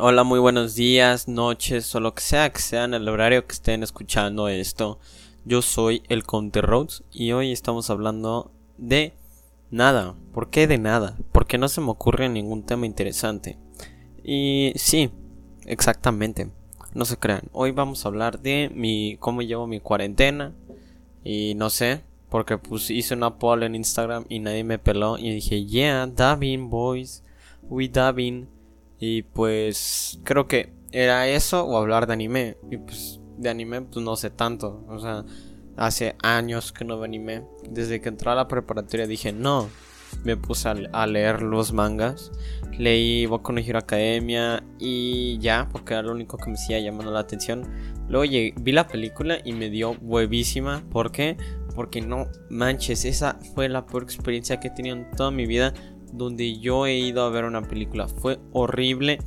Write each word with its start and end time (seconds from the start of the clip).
Hola, 0.00 0.22
muy 0.22 0.38
buenos 0.38 0.76
días, 0.76 1.26
noches 1.26 1.92
o 1.92 1.98
lo 1.98 2.14
que 2.14 2.22
sea 2.22 2.52
que 2.52 2.60
sea 2.60 2.84
en 2.84 2.94
el 2.94 3.08
horario 3.08 3.44
que 3.48 3.52
estén 3.52 3.82
escuchando 3.82 4.46
esto. 4.46 5.00
Yo 5.44 5.60
soy 5.60 6.04
el 6.08 6.22
Conte 6.22 6.62
Rhodes 6.62 7.02
y 7.10 7.32
hoy 7.32 7.50
estamos 7.50 7.90
hablando 7.90 8.52
de 8.76 9.14
nada. 9.72 10.14
¿Por 10.32 10.50
qué 10.50 10.68
de 10.68 10.78
nada? 10.78 11.18
Porque 11.32 11.58
no 11.58 11.68
se 11.68 11.80
me 11.80 11.90
ocurre 11.90 12.28
ningún 12.28 12.62
tema 12.62 12.86
interesante. 12.86 13.58
Y 14.22 14.72
sí, 14.76 15.10
exactamente. 15.66 16.48
No 16.94 17.04
se 17.04 17.16
crean. 17.16 17.48
Hoy 17.50 17.72
vamos 17.72 18.04
a 18.04 18.08
hablar 18.08 18.38
de 18.38 18.70
mi 18.72 19.16
cómo 19.18 19.42
llevo 19.42 19.66
mi 19.66 19.80
cuarentena 19.80 20.54
y 21.24 21.54
no 21.56 21.70
sé, 21.70 22.04
porque 22.30 22.56
pues 22.56 22.88
hice 22.92 23.14
una 23.14 23.40
poll 23.40 23.64
en 23.64 23.74
Instagram 23.74 24.26
y 24.28 24.38
nadie 24.38 24.62
me 24.62 24.78
peló 24.78 25.18
y 25.18 25.32
dije, 25.32 25.64
"Yeah, 25.66 26.06
Davin 26.06 26.70
boys, 26.70 27.24
we 27.68 27.88
Davin." 27.88 28.57
Y 29.00 29.22
pues 29.22 30.20
creo 30.24 30.48
que 30.48 30.72
era 30.92 31.28
eso 31.28 31.64
o 31.64 31.76
hablar 31.76 32.06
de 32.06 32.14
anime. 32.14 32.56
Y 32.70 32.78
pues 32.78 33.20
de 33.36 33.50
anime 33.50 33.82
pues 33.82 34.04
no 34.04 34.16
sé 34.16 34.30
tanto. 34.30 34.84
O 34.88 34.98
sea, 34.98 35.24
hace 35.76 36.16
años 36.22 36.72
que 36.72 36.84
no 36.84 36.96
veo 36.96 37.04
anime. 37.04 37.44
Desde 37.68 38.00
que 38.00 38.08
entré 38.08 38.30
a 38.30 38.34
la 38.34 38.48
preparatoria 38.48 39.06
dije 39.06 39.32
no. 39.32 39.68
Me 40.24 40.36
puse 40.36 40.68
a, 40.68 41.06
leer 41.06 41.42
los 41.42 41.72
mangas. 41.72 42.32
Leí 42.78 43.26
Boku 43.26 43.52
no 43.52 43.60
Hero 43.60 43.78
Academia 43.78 44.64
y 44.78 45.38
ya, 45.38 45.68
porque 45.70 45.92
era 45.92 46.02
lo 46.02 46.12
único 46.12 46.38
que 46.38 46.50
me 46.50 46.56
seguía 46.56 46.80
llamando 46.80 47.12
la 47.12 47.20
atención. 47.20 47.62
Luego 48.08 48.32
vi 48.56 48.72
la 48.72 48.86
película 48.88 49.38
y 49.44 49.52
me 49.52 49.68
dio 49.68 49.92
huevísima. 50.00 50.82
¿Por 50.90 51.12
qué? 51.12 51.36
Porque 51.74 52.00
no 52.00 52.26
manches, 52.48 53.04
esa 53.04 53.38
fue 53.54 53.68
la 53.68 53.84
peor 53.84 54.04
experiencia 54.04 54.58
que 54.58 54.68
he 54.68 54.70
tenido 54.70 54.96
en 54.96 55.10
toda 55.10 55.30
mi 55.30 55.46
vida 55.46 55.74
donde 56.12 56.58
yo 56.58 56.86
he 56.86 56.98
ido 56.98 57.24
a 57.24 57.30
ver 57.30 57.44
una 57.44 57.62
película. 57.62 58.08
Fue 58.08 58.38
horrible 58.52 59.18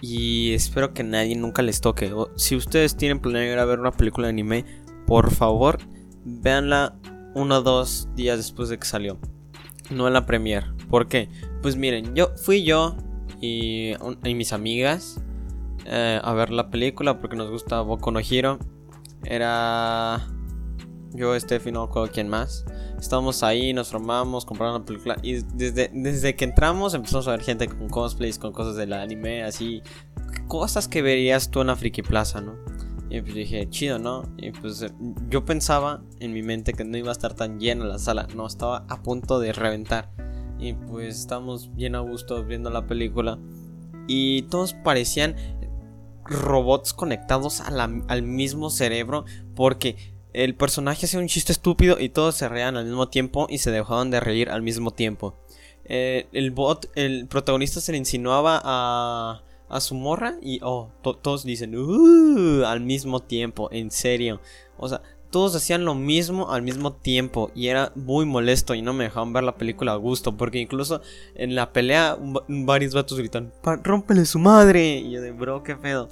y 0.00 0.52
espero 0.52 0.92
que 0.92 1.04
nadie 1.04 1.36
nunca 1.36 1.62
les 1.62 1.80
toque. 1.80 2.12
si 2.36 2.56
ustedes 2.56 2.96
tienen 2.96 3.20
planeado 3.20 3.52
ir 3.52 3.58
a 3.58 3.64
ver 3.64 3.78
una 3.78 3.92
película 3.92 4.26
de 4.26 4.32
anime, 4.32 4.64
por 5.06 5.30
favor, 5.30 5.78
véanla 6.24 6.98
uno 7.34 7.58
o 7.58 7.62
dos 7.62 8.08
días 8.14 8.36
después 8.36 8.68
de 8.68 8.78
que 8.78 8.86
salió. 8.86 9.18
No 9.90 10.06
en 10.06 10.14
la 10.14 10.26
premiere. 10.26 10.66
¿Por 10.88 11.08
qué? 11.08 11.28
Pues 11.60 11.76
miren, 11.76 12.14
yo 12.14 12.32
fui 12.36 12.64
yo 12.64 12.96
y, 13.40 13.94
mis 14.22 14.52
amigas 14.52 15.20
eh, 15.84 16.20
a 16.22 16.32
ver 16.32 16.50
la 16.50 16.70
película 16.70 17.18
porque 17.20 17.36
nos 17.36 17.50
gusta 17.50 17.80
Boku 17.80 18.10
no 18.10 18.20
Hero. 18.20 18.58
Era 19.24 20.26
yo, 21.14 21.38
Steffi, 21.38 21.72
no 21.72 21.86
recuerdo 21.86 22.10
quién 22.12 22.28
más. 22.28 22.64
Estábamos 22.98 23.42
ahí, 23.42 23.72
nos 23.72 23.90
formamos, 23.90 24.44
compramos 24.44 24.80
la 24.80 24.86
película. 24.86 25.16
Y 25.22 25.42
desde, 25.54 25.90
desde 25.92 26.34
que 26.36 26.44
entramos 26.44 26.94
empezamos 26.94 27.28
a 27.28 27.32
ver 27.32 27.42
gente 27.42 27.68
con 27.68 27.88
cosplays, 27.88 28.38
con 28.38 28.52
cosas 28.52 28.76
del 28.76 28.92
anime, 28.92 29.42
así. 29.42 29.82
Cosas 30.48 30.88
que 30.88 31.02
verías 31.02 31.50
tú 31.50 31.60
en 31.60 31.66
la 31.68 31.76
Friki 31.76 32.02
Plaza, 32.02 32.40
¿no? 32.40 32.54
Y 33.10 33.20
pues 33.20 33.34
dije, 33.34 33.68
chido, 33.68 33.98
¿no? 33.98 34.24
Y 34.38 34.52
pues 34.52 34.86
yo 35.28 35.44
pensaba 35.44 36.02
en 36.18 36.32
mi 36.32 36.42
mente 36.42 36.72
que 36.72 36.82
no 36.82 36.96
iba 36.96 37.10
a 37.10 37.12
estar 37.12 37.34
tan 37.34 37.60
llena 37.60 37.84
la 37.84 37.98
sala. 37.98 38.26
No, 38.34 38.46
estaba 38.46 38.86
a 38.88 39.02
punto 39.02 39.38
de 39.38 39.52
reventar. 39.52 40.10
Y 40.58 40.72
pues 40.72 41.18
estábamos 41.18 41.74
bien 41.74 41.94
a 41.94 42.00
gusto 42.00 42.42
viendo 42.42 42.70
la 42.70 42.86
película. 42.86 43.38
Y 44.08 44.42
todos 44.42 44.72
parecían 44.72 45.36
robots 46.24 46.94
conectados 46.94 47.60
al 47.60 48.22
mismo 48.22 48.70
cerebro. 48.70 49.26
Porque 49.54 50.11
el 50.32 50.54
personaje 50.54 51.06
hacía 51.06 51.20
un 51.20 51.28
chiste 51.28 51.52
estúpido 51.52 51.98
y 51.98 52.08
todos 52.08 52.34
se 52.36 52.48
reían 52.48 52.76
al 52.76 52.84
mismo 52.84 53.08
tiempo 53.08 53.46
y 53.50 53.58
se 53.58 53.70
dejaban 53.70 54.10
de 54.10 54.20
reír 54.20 54.50
al 54.50 54.62
mismo 54.62 54.90
tiempo. 54.90 55.36
Eh, 55.84 56.26
el 56.32 56.50
bot, 56.50 56.90
el 56.94 57.26
protagonista 57.26 57.80
se 57.80 57.92
le 57.92 57.98
insinuaba 57.98 58.60
a, 58.64 59.42
a 59.68 59.80
su 59.80 59.94
morra 59.94 60.36
y 60.40 60.60
oh, 60.62 60.90
todos 61.02 61.44
dicen 61.44 61.76
uh, 61.76 62.64
al 62.64 62.80
mismo 62.80 63.20
tiempo, 63.20 63.68
en 63.72 63.90
serio. 63.90 64.40
O 64.76 64.88
sea, 64.88 65.02
todos 65.32 65.56
hacían 65.56 65.84
lo 65.84 65.94
mismo 65.94 66.52
al 66.52 66.62
mismo 66.62 66.92
tiempo 66.92 67.50
y 67.54 67.68
era 67.68 67.90
muy 67.96 68.26
molesto 68.26 68.74
y 68.74 68.82
no 68.82 68.92
me 68.92 69.04
dejaban 69.04 69.32
ver 69.32 69.42
la 69.44 69.56
película 69.56 69.92
a 69.92 69.96
gusto 69.96 70.36
porque 70.36 70.60
incluso 70.60 71.00
en 71.34 71.54
la 71.54 71.72
pelea 71.72 72.18
varios 72.48 72.92
vatos 72.92 73.18
gritan, 73.18 73.50
rómpele 73.82 74.26
su 74.26 74.38
madre 74.38 74.98
y 74.98 75.10
yo 75.10 75.22
de 75.22 75.32
bro, 75.32 75.62
qué 75.62 75.74
pedo. 75.74 76.10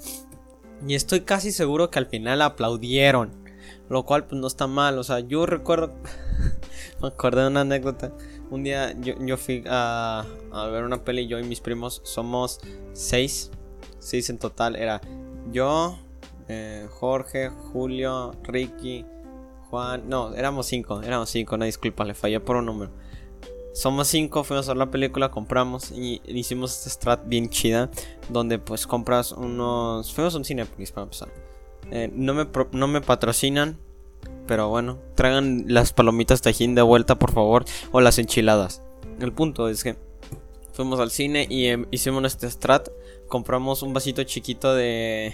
Y 0.87 0.95
estoy 0.95 1.21
casi 1.21 1.51
seguro 1.51 1.91
que 1.91 1.99
al 1.99 2.07
final 2.07 2.41
aplaudieron. 2.41 3.40
Lo 3.89 4.05
cual 4.05 4.25
pues 4.25 4.39
no 4.39 4.47
está 4.47 4.67
mal. 4.67 4.97
O 4.97 5.03
sea, 5.03 5.19
yo 5.19 5.45
recuerdo... 5.45 5.93
me 7.01 7.07
acordé 7.07 7.41
de 7.41 7.47
una 7.47 7.61
anécdota. 7.61 8.11
Un 8.49 8.63
día 8.63 8.93
yo, 8.99 9.37
fui 9.37 9.63
a, 9.67 10.25
ver 10.71 10.83
una 10.83 11.03
peli. 11.03 11.27
Yo 11.27 11.39
y 11.39 11.43
mis 11.43 11.61
primos 11.61 12.01
somos 12.03 12.59
seis. 12.93 13.51
Seis 13.99 14.29
en 14.29 14.37
total. 14.37 14.75
Era 14.75 15.01
yo, 15.51 15.97
eh, 16.47 16.87
Jorge, 16.91 17.49
Julio, 17.49 18.31
Ricky, 18.43 19.05
Juan. 19.69 20.09
No, 20.09 20.33
éramos 20.33 20.67
cinco. 20.67 21.01
Éramos 21.01 21.29
cinco. 21.29 21.57
No, 21.57 21.65
disculpa, 21.65 22.03
le 22.05 22.13
fallé 22.13 22.39
por 22.39 22.57
un 22.57 22.65
número. 22.65 22.91
Somos 23.73 24.09
cinco, 24.09 24.43
fuimos 24.43 24.67
a 24.67 24.71
ver 24.71 24.77
la 24.79 24.91
película, 24.91 25.31
compramos 25.31 25.91
y 25.91 26.21
hicimos 26.25 26.77
esta 26.77 26.89
strat 26.89 27.21
bien 27.25 27.49
chida. 27.49 27.89
Donde 28.29 28.59
pues 28.59 28.85
compras 28.85 29.31
unos. 29.31 30.13
Fuimos 30.13 30.35
a 30.35 30.37
un 30.37 30.45
cine 30.45 30.65
para 30.65 31.03
empezar 31.03 31.29
eh, 31.91 32.09
no, 32.13 32.33
me 32.33 32.47
no 32.71 32.87
me 32.87 33.01
patrocinan. 33.01 33.77
Pero 34.47 34.69
bueno, 34.69 34.97
traigan 35.15 35.65
las 35.67 35.93
palomitas 35.93 36.41
tajín 36.41 36.75
de 36.75 36.81
vuelta, 36.81 37.17
por 37.19 37.31
favor. 37.31 37.65
O 37.91 38.01
las 38.01 38.17
enchiladas. 38.17 38.81
El 39.19 39.31
punto 39.31 39.69
es 39.69 39.83
que 39.83 39.95
fuimos 40.73 40.99
al 40.99 41.11
cine 41.11 41.45
y 41.49 41.67
em, 41.67 41.85
hicimos 41.91 42.23
este 42.25 42.49
strat. 42.49 42.89
Compramos 43.27 43.83
un 43.83 43.93
vasito 43.93 44.23
chiquito 44.23 44.73
de, 44.73 45.33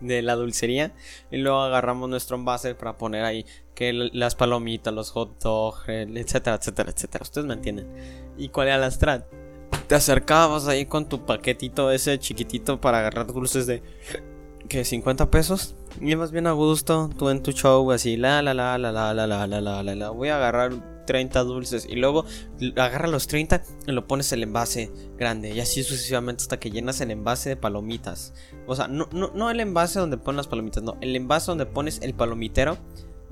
de 0.00 0.22
la 0.22 0.36
dulcería. 0.36 0.92
Y 1.30 1.38
luego 1.38 1.60
agarramos 1.60 2.08
nuestro 2.08 2.36
envase 2.36 2.74
para 2.74 2.96
poner 2.96 3.24
ahí 3.24 3.46
que 3.74 3.92
las 3.92 4.34
palomitas, 4.34 4.92
los 4.92 5.10
hot 5.10 5.40
dogs, 5.42 5.88
etcétera, 5.88 6.56
etcétera, 6.56 6.90
etcétera. 6.90 7.22
Ustedes 7.22 7.46
me 7.46 7.54
entienden. 7.54 7.88
¿Y 8.36 8.48
cuál 8.48 8.68
era 8.68 8.78
la 8.78 8.90
strat? 8.90 9.26
Te 9.86 9.94
acercabas 9.94 10.68
ahí 10.68 10.86
con 10.86 11.08
tu 11.08 11.24
paquetito 11.24 11.90
ese 11.90 12.18
chiquitito 12.18 12.80
para 12.80 12.98
agarrar 13.00 13.26
dulces 13.26 13.66
de 13.66 13.82
que 14.70 14.84
50 14.84 15.30
pesos. 15.30 15.74
Y 16.00 16.16
más 16.16 16.30
bien 16.30 16.46
a 16.46 16.52
gusto, 16.52 17.10
tú 17.18 17.28
en 17.28 17.42
tu 17.42 17.52
show 17.52 17.90
así, 17.90 18.16
la 18.16 18.40
la 18.40 18.54
la 18.54 18.78
la 18.78 18.92
la 18.92 19.12
la 19.12 19.26
la 19.26 19.46
la 19.46 19.62
la 19.62 19.82
la 19.82 19.94
la. 19.94 20.10
Voy 20.10 20.28
a 20.28 20.36
agarrar 20.36 21.04
30 21.06 21.42
dulces 21.42 21.86
y 21.90 21.96
luego 21.96 22.24
agarra 22.76 23.08
los 23.08 23.26
30 23.26 23.62
y 23.88 23.92
lo 23.92 24.06
pones 24.06 24.32
el 24.32 24.44
envase 24.44 24.92
grande. 25.18 25.50
Y 25.50 25.60
así 25.60 25.82
sucesivamente 25.82 26.42
hasta 26.42 26.60
que 26.60 26.70
llenas 26.70 27.00
el 27.00 27.10
envase 27.10 27.50
de 27.50 27.56
palomitas. 27.56 28.32
O 28.66 28.76
sea, 28.76 28.86
no, 28.86 29.08
no, 29.12 29.32
no 29.34 29.50
el 29.50 29.58
envase 29.58 29.98
donde 29.98 30.16
pones 30.16 30.36
las 30.36 30.46
palomitas, 30.46 30.84
no. 30.84 30.96
El 31.00 31.16
envase 31.16 31.50
donde 31.50 31.66
pones 31.66 32.00
el 32.00 32.14
palomitero 32.14 32.78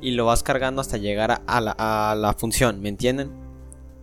y 0.00 0.10
lo 0.10 0.26
vas 0.26 0.42
cargando 0.42 0.80
hasta 0.80 0.96
llegar 0.96 1.42
a 1.46 1.60
la, 1.60 1.74
a 1.78 2.16
la 2.16 2.34
función, 2.34 2.82
¿me 2.82 2.88
entienden? 2.88 3.47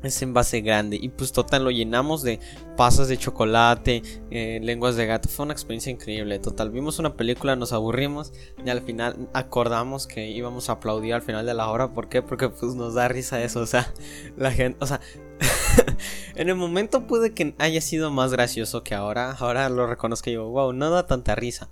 Ese 0.06 0.26
envase 0.26 0.62
grande 0.62 0.98
y 1.02 1.10
pues 1.10 1.32
total 1.32 1.64
lo 1.64 1.72
llenamos 1.72 2.24
de 2.24 2.40
pasas 2.78 3.08
de 3.08 3.18
chocolate, 3.18 4.04
eh, 4.32 4.60
lenguas 4.62 4.96
de 4.96 5.06
gato, 5.06 5.30
fue 5.30 5.46
una 5.46 5.54
experiencia 5.54 5.92
increíble, 5.92 6.40
total 6.40 6.72
vimos 6.72 7.00
una 7.00 7.16
película, 7.16 7.56
nos 7.56 7.74
aburrimos 7.74 8.34
y 8.66 8.70
al 8.70 8.82
final 8.82 9.30
acordamos 9.34 10.08
que 10.08 10.30
íbamos 10.30 10.70
a 10.70 10.74
aplaudir 10.74 11.14
al 11.14 11.22
final 11.22 11.46
de 11.46 11.54
la 11.54 11.70
hora, 11.70 11.94
¿por 11.94 12.10
qué? 12.10 12.22
Porque 12.22 12.50
pues 12.50 12.76
nos 12.76 12.94
da 12.94 13.08
risa 13.08 13.42
eso, 13.44 13.62
o 13.62 13.66
sea, 13.66 13.94
la 14.38 14.52
gente, 14.52 14.78
o 14.82 14.88
sea, 14.88 15.00
en 16.36 16.50
el 16.50 16.56
momento 16.56 17.08
puede 17.08 17.34
que 17.34 17.56
haya 17.60 17.82
sido 17.82 18.12
más 18.12 18.32
gracioso 18.32 18.84
que 18.84 18.96
ahora, 18.96 19.32
ahora 19.32 19.70
lo 19.70 19.88
reconozco 19.88 20.30
y 20.30 20.34
digo, 20.34 20.50
wow, 20.50 20.74
no 20.74 20.90
da 20.90 21.06
tanta 21.06 21.36
risa. 21.36 21.70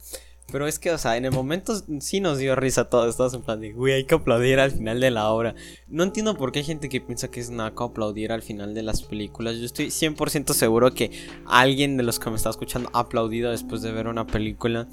Pero 0.51 0.67
es 0.67 0.77
que, 0.77 0.91
o 0.91 0.97
sea, 0.97 1.17
en 1.17 1.25
el 1.25 1.31
momento 1.31 1.73
sí 1.99 2.19
nos 2.19 2.37
dio 2.37 2.55
risa 2.55 2.89
todos. 2.89 3.17
Todos 3.17 3.33
en 3.33 3.41
plan 3.41 3.59
de, 3.59 3.71
güey, 3.71 3.93
hay 3.93 4.03
que 4.03 4.15
aplaudir 4.15 4.59
al 4.59 4.71
final 4.71 4.99
de 4.99 5.09
la 5.09 5.29
obra. 5.29 5.55
No 5.87 6.03
entiendo 6.03 6.37
por 6.37 6.51
qué 6.51 6.59
hay 6.59 6.65
gente 6.65 6.89
que 6.89 7.01
piensa 7.01 7.31
que 7.31 7.39
es 7.39 7.49
naco 7.49 7.85
aplaudir 7.85 8.31
al 8.31 8.41
final 8.41 8.73
de 8.73 8.83
las 8.83 9.01
películas. 9.01 9.57
Yo 9.57 9.65
estoy 9.65 9.87
100% 9.87 10.53
seguro 10.53 10.93
que 10.93 11.11
alguien 11.45 11.97
de 11.97 12.03
los 12.03 12.19
que 12.19 12.29
me 12.29 12.35
está 12.35 12.49
escuchando 12.49 12.89
ha 12.93 12.99
aplaudido 12.99 13.51
después 13.51 13.81
de 13.81 13.91
ver 13.91 14.07
una 14.07 14.27
película. 14.27 14.87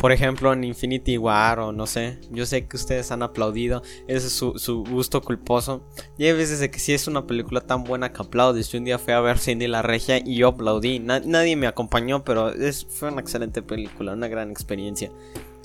Por 0.00 0.12
ejemplo, 0.12 0.50
en 0.54 0.64
Infinity 0.64 1.18
War 1.18 1.60
o 1.60 1.72
no 1.72 1.86
sé. 1.86 2.18
Yo 2.30 2.46
sé 2.46 2.66
que 2.66 2.78
ustedes 2.78 3.10
han 3.10 3.22
aplaudido. 3.22 3.82
Ese 4.08 4.28
es 4.28 4.32
su, 4.32 4.84
gusto 4.88 5.20
culposo. 5.20 5.86
Y 6.16 6.24
hay 6.24 6.32
veces 6.32 6.66
que 6.70 6.78
si 6.78 6.94
es 6.94 7.06
una 7.06 7.26
película 7.26 7.60
tan 7.60 7.84
buena 7.84 8.10
que 8.10 8.22
aplaudes. 8.22 8.70
Yo 8.72 8.78
un 8.78 8.86
día 8.86 8.98
fui 8.98 9.12
a 9.12 9.20
ver 9.20 9.38
Cindy 9.38 9.66
la 9.66 9.82
Regia 9.82 10.16
y 10.16 10.36
yo 10.36 10.48
aplaudí. 10.48 11.00
nadie 11.00 11.54
me 11.54 11.66
acompañó, 11.66 12.24
pero 12.24 12.48
es, 12.48 12.86
fue 12.86 13.12
una 13.12 13.20
excelente 13.20 13.60
película, 13.60 14.14
una 14.14 14.28
gran 14.28 14.50
experiencia. 14.50 15.12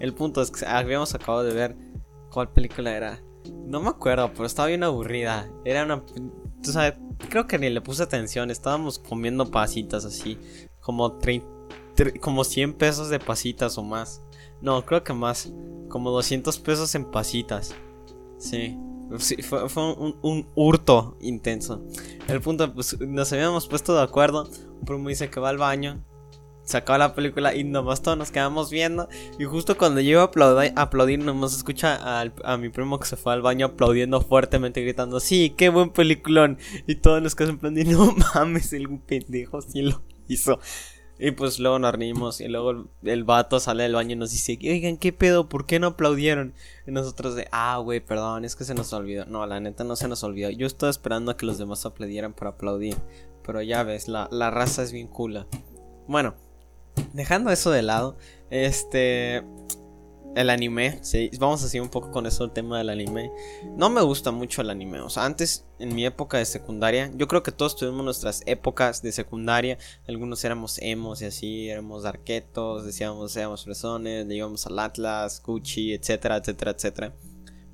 El 0.02 0.14
punto 0.14 0.42
es 0.42 0.52
que 0.52 0.66
habíamos 0.66 1.16
acabado 1.16 1.46
de 1.46 1.54
ver 1.54 1.78
cuál 2.30 2.50
película 2.50 2.94
era. 2.94 3.24
No 3.66 3.80
me 3.80 3.88
acuerdo, 3.88 4.34
pero 4.34 4.48
estaba 4.48 4.68
bien 4.68 4.84
aburrida. 4.84 5.50
Era 5.64 5.86
una... 5.86 6.04
Tú 6.62 6.74
sabes, 6.74 6.96
creo 7.30 7.48
que 7.48 7.58
ni 7.58 7.70
le 7.70 7.80
puse 7.80 8.04
atención. 8.04 8.52
Estábamos 8.52 9.00
comiendo 9.00 9.50
pasitas 9.50 10.04
así. 10.04 10.38
Como 10.82 11.14
30 11.20 11.55
como 12.20 12.44
100 12.44 12.74
pesos 12.74 13.10
de 13.10 13.20
pasitas 13.20 13.78
o 13.78 13.84
más. 13.84 14.22
No, 14.62 14.86
creo 14.86 15.04
que 15.04 15.14
más. 15.14 15.52
Como 15.90 16.12
200 16.12 16.60
pesos 16.60 16.96
en 16.96 17.06
pasitas. 17.06 17.74
Sí. 18.38 18.78
fue, 19.40 19.64
un, 20.22 20.50
hurto 20.56 21.18
intenso. 21.22 21.86
El 22.28 22.42
punto, 22.42 22.74
pues 22.74 23.00
nos 23.00 23.32
habíamos 23.32 23.68
puesto 23.68 23.96
de 23.96 24.04
acuerdo. 24.04 24.50
Un 24.80 24.86
primo 24.86 25.10
dice 25.10 25.30
que 25.30 25.40
va 25.40 25.50
al 25.50 25.58
baño. 25.58 26.04
se 26.64 26.78
acaba 26.78 26.98
la 26.98 27.14
película 27.14 27.54
y 27.54 27.64
nomás 27.64 28.02
todos 28.02 28.18
nos 28.18 28.32
quedamos 28.32 28.72
viendo. 28.72 29.08
Y 29.38 29.46
justo 29.46 29.78
cuando 29.78 30.02
yo 30.02 30.22
a 30.22 30.24
aplaudir, 30.24 30.74
aplaudir 30.76 31.20
nomás 31.20 31.56
escucha 31.56 32.22
a, 32.22 32.58
mi 32.58 32.70
primo 32.70 33.00
que 33.00 33.06
se 33.06 33.18
fue 33.18 33.34
al 33.34 33.42
baño 33.42 33.68
aplaudiendo 33.68 34.20
fuertemente, 34.22 34.82
gritando, 34.82 35.20
sí, 35.20 35.54
qué 35.56 35.70
buen 35.70 35.92
peliculón. 35.92 36.58
Y 36.88 36.96
todos 36.96 37.22
nos 37.22 37.36
quedamos 37.36 37.64
en 37.64 37.74
plan, 37.74 37.92
no 37.92 38.16
mames, 38.34 38.74
el 38.74 39.00
pendejo 39.00 39.62
sí 39.62 39.84
lo 39.84 40.02
hizo. 40.28 40.60
Y 41.18 41.32
pues 41.32 41.60
luego 41.60 41.80
nos 41.80 41.94
reímos 41.94 42.42
y 42.42 42.48
luego 42.48 42.90
el, 43.04 43.24
vato 43.24 43.60
sale 43.62 43.84
del 43.84 43.96
baño 43.96 44.14
y 44.14 44.16
nos 44.18 44.32
dice, 44.32 44.58
oigan, 44.62 44.98
¿qué 44.98 45.14
pedo? 45.14 45.48
¿Por 45.48 45.66
qué 45.66 45.80
no 45.80 45.88
aplaudieron? 45.88 46.54
Y 46.86 46.92
nosotros 46.92 47.36
de, 47.36 47.48
ah, 47.52 47.78
güey, 47.78 48.02
perdón, 48.02 48.44
es 48.44 48.56
que 48.56 48.66
se 48.66 48.76
nos 48.76 48.92
olvidó. 48.92 49.26
No, 49.26 49.46
la 49.46 49.62
neta 49.62 49.86
no 49.86 49.96
se 49.96 50.10
nos 50.10 50.24
olvidó. 50.24 50.50
Yo 50.50 50.68
estaba 50.68 50.90
esperando 50.90 51.32
a 51.32 51.38
que 51.38 51.46
los 51.46 51.58
demás 51.58 51.86
aplaudieran 51.86 52.34
para 52.34 52.52
aplaudir. 52.52 52.98
Pero 53.44 53.62
ya 53.62 53.84
ves, 53.84 54.10
la, 54.10 54.28
la 54.32 54.52
raza 54.52 54.84
es 54.84 54.92
bien 54.92 55.08
cula. 55.08 55.48
Bueno, 56.08 56.36
dejando 57.14 57.50
eso 57.50 57.72
de 57.72 57.82
lado, 57.82 58.18
este 58.50 59.44
el 60.36 60.50
anime, 60.50 61.00
sí, 61.02 61.32
vamos 61.40 61.64
a 61.64 61.70
seguir 61.70 61.82
un 61.82 61.90
poco 61.90 62.12
con 62.12 62.26
eso 62.26 62.44
el 62.44 62.52
tema 62.52 62.78
del 62.78 62.90
anime. 62.90 63.32
No 63.76 63.90
me 63.90 64.02
gusta 64.02 64.32
mucho 64.32 64.62
el 64.62 64.70
anime, 64.70 65.00
o 65.00 65.10
sea, 65.10 65.26
antes 65.26 65.66
en 65.80 65.96
mi 65.96 66.06
época 66.06 66.38
de 66.38 66.46
secundaria, 66.46 67.10
yo 67.16 67.28
creo 67.28 67.42
que 67.42 67.54
todos 67.54 67.76
tuvimos 67.76 68.04
nuestras 68.04 68.44
épocas 68.46 69.02
de 69.02 69.14
secundaria, 69.14 69.78
algunos 70.08 70.44
éramos 70.44 70.78
emos 70.82 71.22
y 71.22 71.26
así, 71.26 71.70
éramos 71.70 72.06
arquetos, 72.06 72.86
decíamos 72.86 73.36
éramos 73.38 73.64
fresones, 73.64 74.26
le 74.26 74.36
íbamos 74.36 74.66
al 74.68 74.78
Atlas, 74.80 75.42
Gucci, 75.42 75.94
etcétera, 75.94 76.38
etcétera, 76.38 76.72
etcétera. 76.72 77.14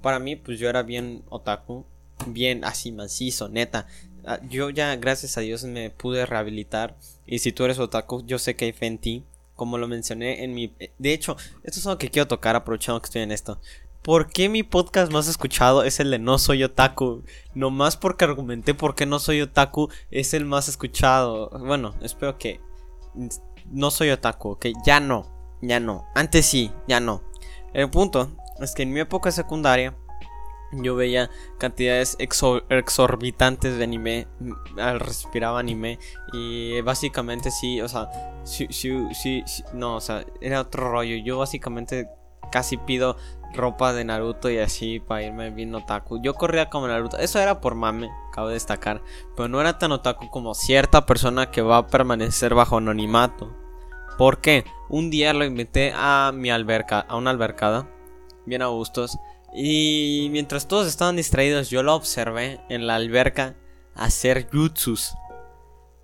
Para 0.01 0.19
mí, 0.19 0.35
pues 0.35 0.59
yo 0.59 0.69
era 0.69 0.83
bien 0.83 1.23
otaku, 1.29 1.85
bien 2.27 2.63
así 2.63 2.91
macizo, 2.91 3.49
neta. 3.49 3.87
Ah, 4.23 4.39
yo 4.47 4.69
ya, 4.69 4.95
gracias 4.97 5.37
a 5.37 5.41
Dios, 5.41 5.63
me 5.63 5.89
pude 5.89 6.27
rehabilitar. 6.27 6.95
Y 7.25 7.39
si 7.39 7.51
tú 7.51 7.65
eres 7.65 7.79
otaku, 7.79 8.23
yo 8.25 8.37
sé 8.37 8.55
que 8.55 8.65
hay 8.65 8.71
fe 8.71 8.85
en 8.85 8.97
ti 8.99 9.25
como 9.55 9.77
lo 9.77 9.87
mencioné 9.87 10.43
en 10.43 10.53
mi... 10.53 10.75
De 10.97 11.13
hecho, 11.13 11.37
esto 11.63 11.79
es 11.79 11.85
algo 11.85 11.97
que 11.97 12.09
quiero 12.09 12.27
tocar 12.27 12.55
aprovechando 12.55 13.01
que 13.01 13.05
estoy 13.05 13.21
en 13.21 13.31
esto. 13.31 13.59
¿Por 14.01 14.31
qué 14.31 14.49
mi 14.49 14.63
podcast 14.63 15.11
más 15.11 15.27
escuchado 15.27 15.83
es 15.83 15.99
el 15.99 16.09
de 16.09 16.19
No 16.19 16.39
Soy 16.39 16.63
Otaku? 16.63 17.23
Nomás 17.53 17.97
porque 17.97 18.25
argumenté 18.25 18.73
por 18.73 18.95
qué 18.95 19.05
No 19.05 19.19
Soy 19.19 19.41
Otaku 19.41 19.89
es 20.09 20.33
el 20.33 20.45
más 20.45 20.67
escuchado. 20.67 21.49
Bueno, 21.59 21.95
espero 22.01 22.37
que... 22.37 22.59
No 23.71 23.91
soy 23.91 24.09
otaku, 24.09 24.49
ok. 24.51 24.67
Ya 24.85 24.99
no, 24.99 25.25
ya 25.61 25.79
no. 25.79 26.05
Antes 26.15 26.45
sí, 26.45 26.71
ya 26.87 26.99
no. 26.99 27.23
El 27.73 27.89
punto 27.89 28.31
es 28.59 28.73
que 28.73 28.83
en 28.83 28.91
mi 28.91 28.99
época 28.99 29.31
secundaria 29.31 29.95
yo 30.73 30.95
veía 30.95 31.29
cantidades 31.57 32.17
exorbitantes 32.19 33.77
de 33.77 33.83
anime, 33.83 34.27
al 34.77 34.99
respiraba 34.99 35.59
anime 35.59 35.99
y 36.33 36.79
básicamente 36.81 37.51
sí, 37.51 37.81
o 37.81 37.89
sea, 37.89 38.09
sí, 38.43 38.67
sí, 38.69 39.43
no, 39.73 39.97
o 39.97 40.01
sea, 40.01 40.25
era 40.39 40.61
otro 40.61 40.89
rollo. 40.91 41.17
Yo 41.23 41.39
básicamente 41.39 42.09
casi 42.51 42.77
pido 42.77 43.17
ropa 43.53 43.91
de 43.93 44.05
Naruto 44.05 44.49
y 44.49 44.59
así 44.59 44.99
para 44.99 45.23
irme 45.23 45.49
bien 45.49 45.75
otaku. 45.75 46.21
Yo 46.21 46.35
corría 46.35 46.69
como 46.69 46.87
Naruto, 46.87 47.17
eso 47.17 47.39
era 47.39 47.59
por 47.59 47.75
mame, 47.75 48.09
cabe 48.31 48.49
de 48.49 48.53
destacar, 48.53 49.01
pero 49.35 49.49
no 49.49 49.59
era 49.59 49.77
tan 49.77 49.91
otaku 49.91 50.29
como 50.29 50.53
cierta 50.53 51.05
persona 51.05 51.51
que 51.51 51.61
va 51.61 51.77
a 51.77 51.87
permanecer 51.87 52.53
bajo 52.55 52.77
anonimato. 52.77 53.55
¿Por 54.17 54.39
qué? 54.39 54.65
Un 54.89 55.09
día 55.09 55.33
lo 55.33 55.43
invité 55.45 55.93
a 55.95 56.31
mi 56.33 56.49
alberca, 56.49 56.99
a 56.99 57.15
una 57.15 57.31
albercada, 57.31 57.89
bien 58.45 58.61
a 58.61 58.67
gustos. 58.67 59.17
Y 59.53 60.29
mientras 60.31 60.67
todos 60.67 60.87
estaban 60.87 61.15
distraídos, 61.15 61.69
yo 61.69 61.83
lo 61.83 61.95
observé 61.95 62.61
en 62.69 62.87
la 62.87 62.95
alberca 62.95 63.55
hacer 63.95 64.47
jutsus. 64.51 65.13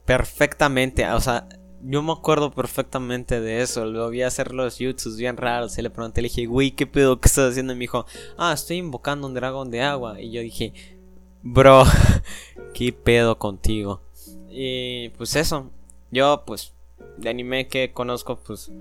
Perfectamente, 0.05 1.09
o 1.09 1.19
sea, 1.19 1.47
yo 1.81 2.01
me 2.01 2.11
acuerdo 2.11 2.51
perfectamente 2.51 3.39
de 3.39 3.61
eso. 3.61 3.85
Lo 3.85 4.09
vi 4.09 4.21
hacer 4.21 4.53
los 4.53 4.77
jutsus 4.77 5.17
bien 5.17 5.37
raros. 5.37 5.77
Y 5.77 5.81
le 5.81 5.89
pregunté, 5.89 6.21
le 6.21 6.29
dije, 6.29 6.45
güey, 6.45 6.71
¿qué 6.71 6.87
pedo? 6.87 7.19
¿Qué 7.19 7.27
estás 7.27 7.51
haciendo? 7.51 7.73
Y 7.73 7.75
me 7.75 7.81
dijo, 7.81 8.05
ah, 8.37 8.53
estoy 8.53 8.77
invocando 8.77 9.27
un 9.27 9.33
dragón 9.33 9.69
de 9.69 9.81
agua. 9.81 10.19
Y 10.21 10.31
yo 10.31 10.41
dije, 10.41 10.73
bro, 11.43 11.83
¿qué 12.73 12.91
pedo 12.91 13.37
contigo? 13.37 14.01
Y 14.49 15.09
pues 15.09 15.35
eso, 15.35 15.71
yo 16.11 16.43
pues 16.45 16.73
de 17.17 17.29
anime 17.29 17.67
que 17.67 17.93
conozco, 17.93 18.37
pues 18.37 18.71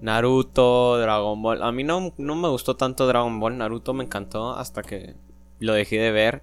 Naruto, 0.00 0.98
Dragon 0.98 1.40
Ball. 1.42 1.62
A 1.62 1.72
mí 1.72 1.84
no, 1.84 2.12
no 2.16 2.34
me 2.34 2.48
gustó 2.48 2.76
tanto 2.76 3.06
Dragon 3.06 3.40
Ball. 3.40 3.58
Naruto 3.58 3.94
me 3.94 4.04
encantó 4.04 4.54
hasta 4.54 4.82
que 4.82 5.16
lo 5.58 5.72
dejé 5.72 5.98
de 5.98 6.10
ver. 6.10 6.42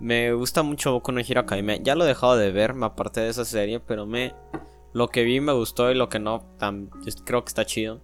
Me 0.00 0.32
gusta 0.32 0.62
mucho 0.62 0.92
Boku 0.92 1.12
no 1.12 1.20
Hero 1.20 1.40
Academia. 1.40 1.76
Ya 1.76 1.94
lo 1.94 2.04
he 2.04 2.08
dejado 2.08 2.36
de 2.36 2.50
ver, 2.52 2.74
me 2.74 2.86
aparté 2.86 3.20
de 3.20 3.28
esa 3.28 3.44
serie, 3.44 3.80
pero 3.80 4.06
me 4.06 4.34
lo 4.92 5.08
que 5.08 5.22
vi 5.22 5.40
me 5.40 5.52
gustó 5.52 5.90
y 5.90 5.94
lo 5.94 6.08
que 6.08 6.18
no, 6.18 6.44
creo 7.24 7.44
que 7.44 7.48
está 7.48 7.64
chido. 7.64 8.00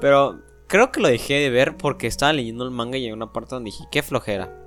Pero 0.00 0.40
creo 0.66 0.92
que 0.92 1.00
lo 1.00 1.08
dejé 1.08 1.34
de 1.34 1.50
ver 1.50 1.76
porque 1.76 2.06
estaba 2.06 2.32
leyendo 2.32 2.64
el 2.64 2.70
manga 2.70 2.96
y 2.96 3.06
en 3.06 3.14
una 3.14 3.32
parte 3.32 3.54
donde 3.54 3.70
dije, 3.70 3.84
qué 3.90 4.02
flojera. 4.02 4.61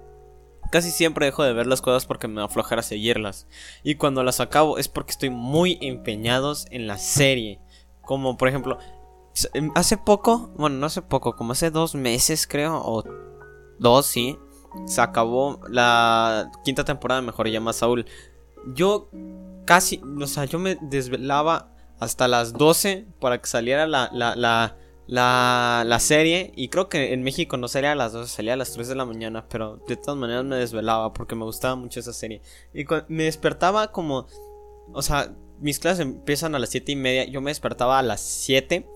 Casi 0.76 0.92
siempre 0.92 1.26
dejo 1.26 1.44
de 1.44 1.54
ver 1.54 1.68
las 1.68 1.82
cosas 1.82 2.06
porque 2.06 2.28
me 2.28 2.42
da 2.42 2.50
flojera 2.50 2.82
seguirlas. 2.82 3.48
Y 3.82 3.96
cuando 3.96 4.24
las 4.24 4.42
acabo 4.42 4.78
es 4.78 4.90
porque 4.90 5.12
estoy 5.12 5.30
muy 5.30 5.78
empeñados 5.80 6.66
en 6.70 6.86
la 6.86 6.98
serie. 6.98 7.62
Como 8.02 8.36
por 8.36 8.50
ejemplo, 8.50 8.78
Em, 9.54 9.72
hace 9.76 9.98
poco, 9.98 10.50
bueno, 10.56 10.78
no 10.78 10.86
hace 10.86 11.02
poco, 11.02 11.36
como 11.36 11.52
hace 11.52 11.70
dos 11.70 11.94
meses 11.94 12.48
creo, 12.48 12.82
o 12.84 13.04
dos, 13.80 14.06
sí, 14.06 14.38
se 14.86 15.02
acabó 15.02 15.60
la 15.70 16.52
quinta 16.64 16.86
temporada 16.86 17.22
Mejor 17.22 17.50
Llama 17.50 17.74
Saúl. 17.74 18.06
Yo 18.74 19.10
casi, 19.66 20.02
o 20.22 20.28
sea, 20.28 20.46
yo 20.46 20.58
me 20.60 20.78
desvelaba 20.82 21.72
hasta 22.00 22.28
las 22.28 22.54
12 22.54 23.08
para 23.20 23.42
que 23.42 23.48
saliera 23.48 23.88
la, 23.88 24.10
la, 24.14 24.36
la, 24.36 24.78
la, 25.08 25.84
la 25.86 26.00
serie. 26.00 26.52
Y 26.56 26.70
creo 26.70 26.90
que 26.90 27.14
en 27.14 27.24
México 27.24 27.58
no 27.58 27.68
salía 27.68 27.92
a 27.92 27.96
las 27.96 28.14
12, 28.14 28.34
salía 28.34 28.54
a 28.54 28.58
las 28.58 28.74
3 28.74 28.88
de 28.88 28.96
la 28.96 29.06
mañana. 29.06 29.48
Pero 29.50 29.78
de 29.88 29.96
todas 29.98 30.18
maneras 30.18 30.44
me 30.46 30.56
desvelaba 30.56 31.14
porque 31.14 31.36
me 31.36 31.46
gustaba 31.46 31.76
mucho 31.76 32.00
esa 32.00 32.14
serie. 32.14 32.42
Y 32.74 32.86
me 33.08 33.24
despertaba 33.24 33.92
como, 33.92 34.28
o 34.94 35.02
sea, 35.02 35.34
mis 35.60 35.80
clases 35.80 36.02
empiezan 36.02 36.56
a 36.56 36.60
las 36.60 36.70
7 36.70 36.92
y 36.92 36.96
media. 36.96 37.26
Yo 37.26 37.42
me 37.42 37.52
despertaba 37.52 38.00
a 38.00 38.04
las 38.04 38.22
7 38.22 38.88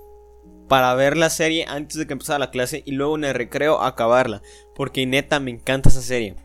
para 0.68 0.94
ver 0.94 1.18
la 1.18 1.30
serie 1.30 1.66
antes 1.68 1.98
de 1.98 2.08
que 2.08 2.14
empezara 2.14 2.40
la 2.40 2.52
clase 2.52 2.84
y 2.86 2.92
luego 2.92 3.16
en 3.16 3.26
el 3.26 3.34
recreo 3.34 3.82
acabarla. 3.82 4.42
Porque 4.76 5.06
neta 5.06 5.40
me 5.40 5.52
encanta 5.52 5.90
esa 5.90 6.02
serie. 6.02 6.36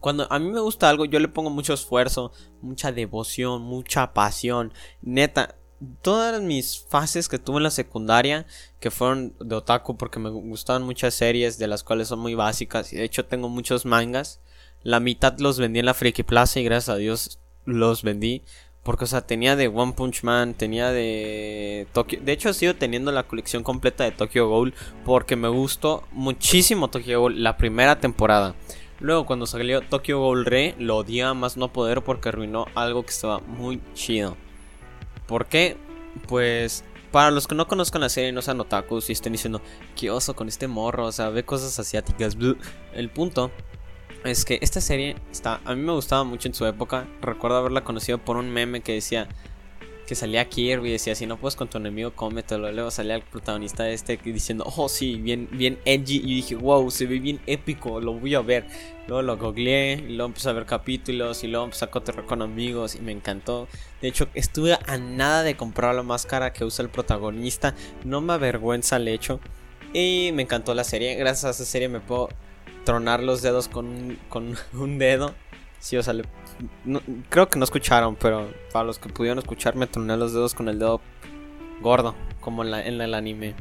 Cuando 0.00 0.30
a 0.30 0.38
mí 0.38 0.48
me 0.48 0.60
gusta 0.60 0.88
algo, 0.88 1.04
yo 1.04 1.18
le 1.18 1.26
pongo 1.26 1.50
mucho 1.50 1.74
esfuerzo, 1.74 2.32
mucha 2.62 2.92
devoción, 2.92 3.62
mucha 3.62 4.14
pasión. 4.14 4.72
Neta, 5.02 5.56
todas 6.02 6.42
mis 6.42 6.84
fases 6.88 7.28
que 7.28 7.38
tuve 7.38 7.58
en 7.58 7.64
la 7.64 7.70
secundaria, 7.70 8.46
que 8.80 8.90
fueron 8.90 9.34
de 9.40 9.54
otaku, 9.54 9.96
porque 9.96 10.18
me 10.18 10.30
gustaban 10.30 10.82
muchas 10.82 11.14
series 11.14 11.58
de 11.58 11.68
las 11.68 11.84
cuales 11.84 12.08
son 12.08 12.18
muy 12.20 12.34
básicas. 12.34 12.92
Y 12.92 12.96
de 12.96 13.04
hecho 13.04 13.26
tengo 13.26 13.48
muchos 13.48 13.84
mangas. 13.86 14.40
La 14.82 15.00
mitad 15.00 15.38
los 15.38 15.58
vendí 15.58 15.80
en 15.80 15.86
la 15.86 15.94
Friki 15.94 16.22
Plaza 16.22 16.60
y 16.60 16.64
gracias 16.64 16.94
a 16.94 16.98
Dios 16.98 17.38
los 17.64 18.02
vendí. 18.02 18.42
Porque, 18.82 19.04
o 19.04 19.06
sea, 19.08 19.20
tenía 19.20 19.54
de 19.54 19.68
One 19.68 19.92
Punch 19.92 20.22
Man, 20.22 20.54
tenía 20.54 20.90
de 20.90 21.86
Tokyo. 21.92 22.20
De 22.22 22.32
hecho, 22.32 22.48
he 22.48 22.54
sido 22.54 22.74
teniendo 22.74 23.12
la 23.12 23.24
colección 23.24 23.62
completa 23.62 24.04
de 24.04 24.12
Tokyo 24.12 24.48
Ghoul. 24.48 24.72
Porque 25.04 25.36
me 25.36 25.48
gustó 25.48 26.04
muchísimo 26.12 26.88
Tokyo 26.88 27.20
Ghoul 27.20 27.42
la 27.42 27.56
primera 27.56 28.00
temporada. 28.00 28.54
Luego, 29.00 29.26
cuando 29.26 29.46
salió 29.46 29.82
Tokyo 29.82 30.20
Ghoul 30.20 30.46
Re, 30.46 30.74
lo 30.78 30.96
odiaba 30.96 31.34
más 31.34 31.56
no 31.56 31.72
poder 31.72 32.02
porque 32.02 32.30
arruinó 32.30 32.66
algo 32.74 33.02
que 33.02 33.10
estaba 33.10 33.40
muy 33.40 33.80
chido. 33.94 34.36
¿Por 35.28 35.46
qué? 35.46 35.76
Pues 36.26 36.82
para 37.12 37.30
los 37.30 37.46
que 37.46 37.54
no 37.54 37.68
conozcan 37.68 38.00
la 38.00 38.08
serie, 38.08 38.32
no 38.32 38.42
sean 38.42 38.60
otakus 38.60 39.08
y 39.08 39.12
estén 39.12 39.32
diciendo, 39.32 39.62
qué 39.94 40.10
oso 40.10 40.34
con 40.34 40.48
este 40.48 40.66
morro, 40.66 41.06
o 41.06 41.12
sea, 41.12 41.28
ve 41.28 41.44
cosas 41.44 41.78
asiáticas. 41.78 42.36
El 42.92 43.10
punto 43.10 43.52
es 44.24 44.44
que 44.44 44.58
esta 44.62 44.80
serie 44.80 45.16
está, 45.30 45.60
a 45.64 45.74
mí 45.74 45.82
me 45.82 45.92
gustaba 45.92 46.24
mucho 46.24 46.48
en 46.48 46.54
su 46.54 46.66
época. 46.66 47.06
Recuerdo 47.20 47.58
haberla 47.58 47.84
conocido 47.84 48.18
por 48.18 48.36
un 48.36 48.50
meme 48.50 48.80
que 48.80 48.94
decía 48.94 49.28
que 50.08 50.14
salía 50.14 50.48
Kirby 50.48 50.88
y 50.88 50.92
decía 50.92 51.14
si 51.14 51.26
no 51.26 51.36
puedes 51.36 51.54
con 51.54 51.68
tu 51.68 51.76
enemigo 51.76 52.14
cómetelo. 52.14 52.72
Luego 52.72 52.90
salía 52.90 53.14
el 53.14 53.20
protagonista 53.20 53.90
este 53.90 54.16
diciendo 54.16 54.64
oh 54.74 54.88
sí, 54.88 55.16
bien, 55.16 55.48
bien 55.52 55.78
edgy. 55.84 56.16
Y 56.16 56.36
dije 56.36 56.54
wow, 56.54 56.90
se 56.90 57.04
ve 57.04 57.18
bien 57.18 57.40
épico, 57.46 58.00
lo 58.00 58.14
voy 58.14 58.34
a 58.34 58.40
ver. 58.40 58.66
Luego 59.06 59.20
lo 59.20 59.36
googleé 59.36 60.02
y 60.08 60.14
luego 60.14 60.24
empecé 60.24 60.48
a 60.48 60.52
ver 60.52 60.64
capítulos 60.64 61.44
y 61.44 61.48
luego 61.48 61.66
empecé 61.66 61.84
a 61.84 61.90
cotorrear 61.90 62.24
con 62.24 62.40
amigos 62.40 62.94
y 62.94 63.00
me 63.00 63.12
encantó. 63.12 63.68
De 64.00 64.08
hecho, 64.08 64.28
estuve 64.32 64.78
a 64.86 64.96
nada 64.96 65.42
de 65.42 65.58
comprar 65.58 65.94
la 65.94 66.02
máscara 66.02 66.54
que 66.54 66.64
usa 66.64 66.82
el 66.82 66.88
protagonista. 66.90 67.74
No 68.04 68.22
me 68.22 68.32
avergüenza 68.32 68.96
el 68.96 69.08
hecho. 69.08 69.40
Y 69.92 70.30
me 70.32 70.42
encantó 70.42 70.74
la 70.74 70.84
serie. 70.84 71.16
Gracias 71.16 71.44
a 71.44 71.50
esa 71.50 71.66
serie 71.66 71.90
me 71.90 72.00
puedo 72.00 72.30
tronar 72.84 73.22
los 73.22 73.42
dedos 73.42 73.68
con 73.68 74.18
con 74.30 74.56
un 74.72 74.98
dedo. 74.98 75.34
Sí, 75.78 75.96
o 75.96 76.02
sea, 76.02 76.14
creo 77.28 77.48
que 77.48 77.58
no 77.58 77.64
escucharon, 77.64 78.16
pero 78.16 78.52
para 78.72 78.84
los 78.84 78.98
que 78.98 79.08
pudieron 79.08 79.38
escuchar, 79.38 79.76
me 79.76 79.86
troné 79.86 80.16
los 80.16 80.32
dedos 80.32 80.54
con 80.54 80.68
el 80.68 80.78
dedo 80.78 81.00
gordo, 81.80 82.14
como 82.40 82.64
en, 82.64 82.70
la, 82.72 82.84
en 82.84 83.00
el 83.00 83.14
anime. 83.14 83.54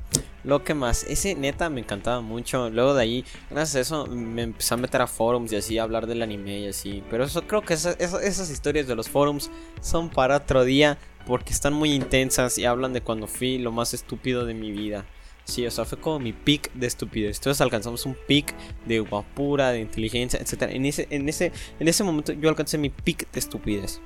Lo 0.43 0.63
que 0.63 0.73
más, 0.73 1.03
ese 1.03 1.35
neta 1.35 1.69
me 1.69 1.81
encantaba 1.81 2.21
mucho. 2.21 2.69
Luego 2.69 2.93
de 2.93 3.01
ahí, 3.03 3.25
gracias 3.51 3.75
a 3.75 3.79
eso, 3.81 4.07
me 4.07 4.43
empecé 4.43 4.73
a 4.73 4.77
meter 4.77 5.01
a 5.01 5.07
forums 5.07 5.51
y 5.51 5.57
así, 5.57 5.77
a 5.77 5.83
hablar 5.83 6.07
del 6.07 6.21
anime 6.21 6.59
y 6.61 6.67
así. 6.67 7.03
Pero 7.09 7.25
eso 7.25 7.41
creo 7.45 7.61
que 7.61 7.73
esas 7.73 8.49
historias 8.49 8.87
de 8.87 8.95
los 8.95 9.09
forums 9.09 9.51
son 9.81 10.09
para 10.09 10.37
otro 10.37 10.63
día. 10.63 10.97
porque 11.27 11.51
están 11.51 11.73
muy 11.73 11.91
intensas 11.91 12.57
y 12.57 12.65
hablan 12.65 12.93
de 12.93 13.01
cuando 13.01 13.27
fui 13.27 13.57
lo 13.57 13.73
más 13.73 13.93
estúpido 13.93 14.45
de 14.45 14.53
mi 14.53 14.71
vida. 14.71 15.05
Sí, 15.47 15.65
o 15.65 15.71
sea, 15.71 15.85
fue 15.85 15.97
como 15.97 16.19
mi 16.19 16.33
pick 16.33 16.73
de 16.73 16.87
estupidez. 16.87 17.37
Entonces 17.37 17.61
alcanzamos 17.61 18.05
un 18.05 18.17
pick 18.27 18.53
de 18.85 18.99
guapura, 18.99 19.71
de 19.71 19.79
inteligencia, 19.79 20.39
etc. 20.39 20.63
En 20.73 20.85
ese, 20.85 21.07
en 21.09 21.27
ese, 21.29 21.53
en 21.79 21.87
ese 21.87 22.03
momento 22.03 22.33
yo 22.33 22.49
alcancé 22.49 22.77
mi 22.77 22.89
pick 22.89 23.31
de 23.31 23.39
estupidez. 23.39 24.01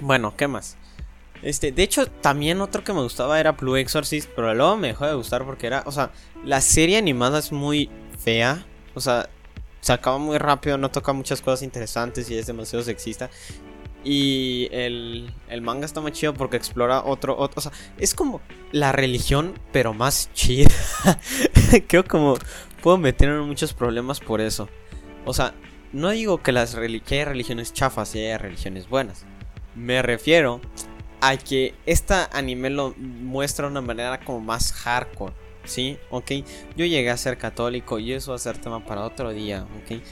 Bueno, 0.00 0.36
¿qué 0.36 0.46
más? 0.46 0.76
Este, 1.42 1.72
de 1.72 1.82
hecho, 1.82 2.06
también 2.06 2.60
otro 2.60 2.84
que 2.84 2.92
me 2.92 3.02
gustaba 3.02 3.40
era 3.40 3.52
Blue 3.52 3.74
Exorcist, 3.74 4.30
pero 4.36 4.54
luego 4.54 4.76
me 4.76 4.88
dejó 4.88 5.04
de 5.04 5.14
gustar 5.14 5.44
porque 5.44 5.66
era, 5.66 5.82
o 5.84 5.90
sea, 5.90 6.12
la 6.44 6.60
serie 6.60 6.96
animada 6.96 7.40
es 7.40 7.50
muy 7.50 7.90
fea, 8.20 8.64
o 8.94 9.00
sea, 9.00 9.28
se 9.80 9.92
acaba 9.92 10.18
muy 10.18 10.38
rápido, 10.38 10.78
no 10.78 10.92
toca 10.92 11.12
muchas 11.12 11.42
cosas 11.42 11.62
interesantes 11.62 12.30
y 12.30 12.38
es 12.38 12.46
demasiado 12.46 12.84
sexista. 12.84 13.30
Y 14.04 14.68
el, 14.72 15.32
el 15.48 15.62
manga 15.62 15.86
está 15.86 16.00
muy 16.00 16.12
chido 16.12 16.34
porque 16.34 16.56
explora 16.56 17.04
otro, 17.04 17.38
otro, 17.38 17.58
o 17.58 17.62
sea, 17.62 17.72
es 17.98 18.14
como 18.14 18.40
la 18.72 18.92
religión, 18.92 19.54
pero 19.72 19.94
más 19.94 20.32
chida. 20.32 20.70
Creo 21.86 22.04
como 22.04 22.36
puedo 22.82 22.98
meterme 22.98 23.36
en 23.36 23.46
muchos 23.46 23.72
problemas 23.72 24.20
por 24.20 24.40
eso. 24.40 24.68
O 25.24 25.32
sea, 25.32 25.54
no 25.92 26.10
digo 26.10 26.42
que, 26.42 26.52
las 26.52 26.74
que 26.74 27.18
hay 27.18 27.24
religiones 27.24 27.72
chafas 27.72 28.14
y 28.14 28.20
hay 28.20 28.36
religiones 28.36 28.88
buenas. 28.88 29.24
Me 29.74 30.02
refiero 30.02 30.60
a 31.20 31.36
que 31.36 31.74
esta 31.86 32.28
anime 32.32 32.70
lo 32.70 32.94
muestra 32.98 33.66
de 33.66 33.70
una 33.70 33.80
manera 33.80 34.20
como 34.20 34.40
más 34.40 34.72
hardcore, 34.72 35.32
¿sí? 35.64 35.98
Ok, 36.10 36.32
yo 36.76 36.84
llegué 36.84 37.10
a 37.10 37.16
ser 37.16 37.38
católico 37.38 37.98
y 37.98 38.12
eso 38.12 38.32
va 38.32 38.36
a 38.36 38.40
ser 38.40 38.58
tema 38.58 38.84
para 38.84 39.04
otro 39.04 39.32
día, 39.32 39.66
ok. 39.82 40.02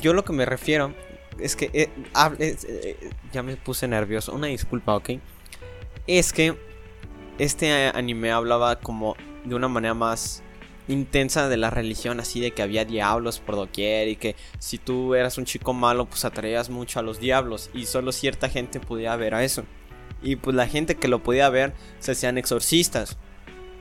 Yo 0.00 0.14
lo 0.14 0.24
que 0.24 0.32
me 0.32 0.46
refiero 0.46 0.94
es 1.40 1.56
que 1.56 1.70
eh, 1.72 1.90
eh, 2.38 3.10
ya 3.32 3.42
me 3.42 3.56
puse 3.56 3.88
nervioso, 3.88 4.34
una 4.34 4.48
disculpa, 4.48 4.94
ok. 4.96 5.10
Es 6.06 6.32
que 6.32 6.56
este 7.38 7.88
anime 7.88 8.30
hablaba 8.30 8.80
como 8.80 9.16
de 9.44 9.54
una 9.54 9.68
manera 9.68 9.94
más 9.94 10.42
intensa 10.88 11.48
de 11.48 11.56
la 11.56 11.70
religión, 11.70 12.18
así 12.18 12.40
de 12.40 12.52
que 12.52 12.62
había 12.62 12.84
diablos 12.84 13.40
por 13.40 13.56
doquier 13.56 14.08
y 14.08 14.16
que 14.16 14.34
si 14.58 14.78
tú 14.78 15.14
eras 15.14 15.38
un 15.38 15.44
chico 15.44 15.74
malo, 15.74 16.06
pues 16.06 16.24
atraías 16.24 16.70
mucho 16.70 16.98
a 16.98 17.02
los 17.02 17.20
diablos 17.20 17.70
y 17.74 17.86
solo 17.86 18.10
cierta 18.10 18.48
gente 18.48 18.80
podía 18.80 19.14
ver 19.16 19.34
a 19.34 19.44
eso. 19.44 19.64
Y 20.22 20.36
pues 20.36 20.56
la 20.56 20.66
gente 20.66 20.96
que 20.96 21.08
lo 21.08 21.22
podía 21.22 21.48
ver 21.48 21.74
se 22.00 22.12
hacían 22.12 22.38
exorcistas. 22.38 23.18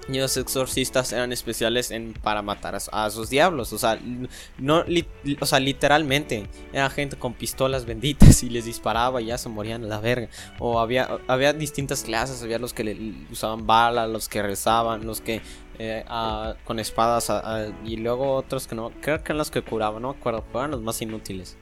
Y 0.09 0.19
los 0.19 0.37
exorcistas 0.37 1.11
eran 1.11 1.33
especiales 1.33 1.91
en, 1.91 2.13
para 2.13 2.41
matar 2.41 2.77
a, 2.91 3.07
esos 3.07 3.29
diablos. 3.29 3.73
O 3.73 3.77
sea, 3.77 3.99
no, 4.57 4.83
o 5.39 5.45
sea, 5.45 5.59
literalmente. 5.59 6.47
Era 6.71 6.89
gente 6.89 7.17
con 7.17 7.33
pistolas 7.33 7.85
benditas 7.85 8.41
y 8.43 8.49
les 8.49 8.65
disparaba 8.65 9.21
y 9.21 9.25
ya 9.25 9.37
se 9.37 9.49
morían 9.49 9.83
a 9.83 9.87
la 9.87 9.99
verga. 9.99 10.29
O 10.59 10.79
había, 10.79 11.19
había 11.27 11.53
distintas 11.53 12.03
clases. 12.03 12.41
Había 12.41 12.59
los 12.59 12.73
que 12.73 12.83
le, 12.83 12.97
usaban 13.31 13.67
balas, 13.67 14.09
los 14.09 14.29
que 14.29 14.41
rezaban, 14.41 15.05
los 15.05 15.19
que 15.19 15.41
eh, 15.79 16.05
con 16.63 16.79
espadas. 16.79 17.31
y 17.85 17.97
luego 17.97 18.33
otros 18.35 18.67
que 18.67 18.75
no. 18.75 18.91
Creo 19.01 19.23
que 19.23 19.31
eran 19.31 19.39
los 19.39 19.51
que 19.51 19.61
curaban, 19.61 20.01
no 20.01 20.13
me 20.13 20.19
acuerdo. 20.19 20.43
Pero 20.47 20.59
eran 20.59 20.71
los 20.71 20.81
más 20.81 21.01
inútiles. 21.01 21.57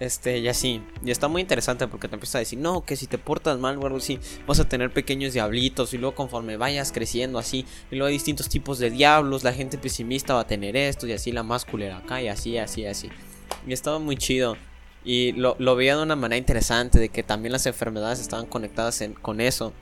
Este, 0.00 0.38
y 0.38 0.48
así. 0.48 0.82
Y 1.04 1.10
está 1.10 1.28
muy 1.28 1.42
interesante 1.42 1.86
porque 1.86 2.08
te 2.08 2.14
empieza 2.14 2.38
a 2.38 2.40
decir, 2.40 2.58
no, 2.58 2.80
que 2.84 2.96
si 2.96 3.06
te 3.06 3.18
portas 3.18 3.58
mal 3.58 3.76
o 3.76 3.84
algo 3.84 3.98
así, 3.98 4.18
vas 4.46 4.58
a 4.58 4.68
tener 4.68 4.92
pequeños 4.92 5.34
diablitos. 5.34 5.92
Y 5.92 5.98
luego 5.98 6.16
conforme 6.16 6.56
vayas 6.56 6.90
creciendo 6.90 7.38
así, 7.38 7.66
y 7.90 7.96
luego 7.96 8.06
hay 8.08 8.14
distintos 8.14 8.48
tipos 8.48 8.78
de 8.78 8.90
diablos, 8.90 9.44
la 9.44 9.52
gente 9.52 9.76
pesimista 9.78 10.34
va 10.34 10.40
a 10.40 10.46
tener 10.46 10.74
esto, 10.74 11.06
y 11.06 11.12
así 11.12 11.30
la 11.32 11.42
más 11.42 11.66
culera 11.66 11.98
acá, 11.98 12.20
y 12.22 12.28
así, 12.28 12.56
así, 12.56 12.86
así. 12.86 13.10
Y 13.66 13.72
estaba 13.74 13.98
muy 13.98 14.16
chido. 14.16 14.56
Y 15.04 15.32
lo, 15.32 15.54
veía 15.76 15.96
de 15.96 16.02
una 16.02 16.16
manera 16.16 16.38
interesante, 16.38 16.98
de 16.98 17.10
que 17.10 17.22
también 17.22 17.52
las 17.52 17.66
enfermedades 17.66 18.20
estaban 18.20 18.46
conectadas 18.46 19.04
con 19.20 19.40
eso. 19.42 19.74